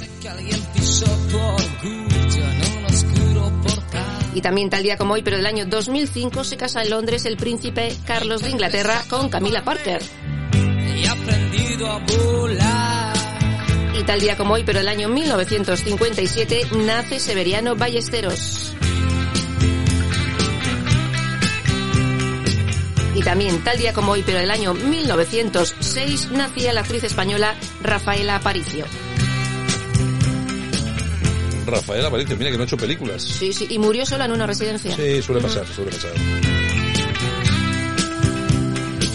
Y 4.35 4.41
también 4.41 4.69
tal 4.69 4.81
día 4.81 4.97
como 4.97 5.13
hoy, 5.13 5.21
pero 5.21 5.37
del 5.37 5.45
año 5.45 5.65
2005, 5.65 6.43
se 6.43 6.57
casa 6.57 6.81
en 6.81 6.89
Londres 6.89 7.25
el 7.25 7.37
príncipe 7.37 7.95
Carlos 8.05 8.41
de 8.41 8.49
Inglaterra 8.49 9.03
con 9.09 9.29
Camila 9.29 9.63
Parker. 9.63 10.01
Y 13.99 14.03
tal 14.03 14.19
día 14.19 14.35
como 14.35 14.55
hoy, 14.55 14.63
pero 14.65 14.79
el 14.79 14.87
año 14.87 15.07
1957, 15.07 16.67
nace 16.85 17.19
Severiano 17.19 17.75
Ballesteros. 17.75 18.73
Y 23.15 23.21
también, 23.21 23.63
tal 23.63 23.77
día 23.77 23.93
como 23.93 24.13
hoy, 24.13 24.23
pero 24.25 24.39
del 24.39 24.49
año 24.49 24.73
1906, 24.73 26.31
nacía 26.31 26.73
la 26.73 26.81
actriz 26.81 27.03
española 27.03 27.53
Rafaela 27.83 28.37
Aparicio. 28.37 28.85
Rafaela 31.65 32.07
Aparicio, 32.07 32.37
mira 32.37 32.51
que 32.51 32.57
no 32.57 32.63
ha 32.63 32.65
hecho 32.65 32.77
películas. 32.77 33.23
Sí, 33.23 33.53
sí, 33.53 33.67
y 33.69 33.79
murió 33.79 34.05
sola 34.05 34.25
en 34.25 34.31
una 34.31 34.47
residencia. 34.47 34.95
Sí, 34.95 35.21
suele 35.21 35.41
pasar, 35.41 35.65
suele 35.67 35.91
pasar. 35.91 36.11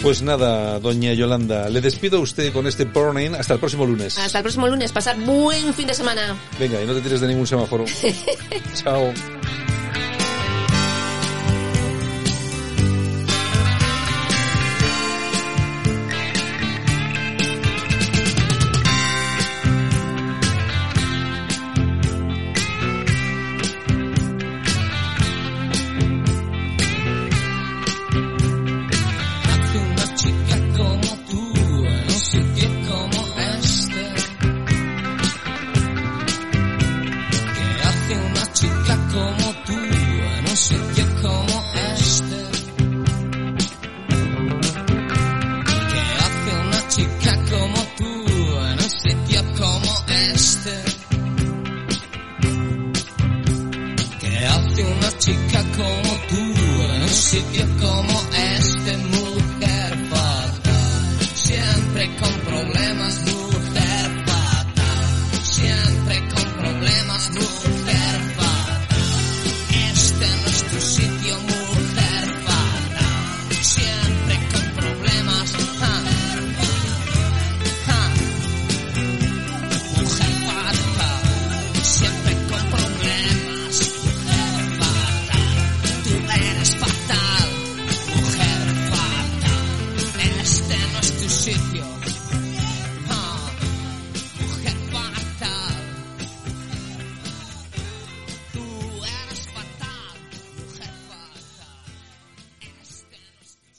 Pues 0.01 0.21
nada, 0.21 0.79
doña 0.79 1.13
Yolanda, 1.13 1.67
le 1.69 1.81
despido 1.81 2.19
a 2.19 2.21
usted 2.21 2.53
con 2.53 2.67
este 2.67 2.85
Burning 2.85 3.35
hasta 3.35 3.55
el 3.55 3.59
próximo 3.59 3.85
lunes. 3.85 4.17
Hasta 4.17 4.37
el 4.37 4.43
próximo 4.43 4.67
lunes, 4.67 4.93
pasar 4.93 5.19
buen 5.19 5.73
fin 5.73 5.87
de 5.87 5.93
semana. 5.93 6.37
Venga, 6.57 6.81
y 6.81 6.85
no 6.85 6.93
te 6.93 7.01
tires 7.01 7.19
de 7.19 7.27
ningún 7.27 7.45
semáforo. 7.45 7.83
Chao. 8.75 9.13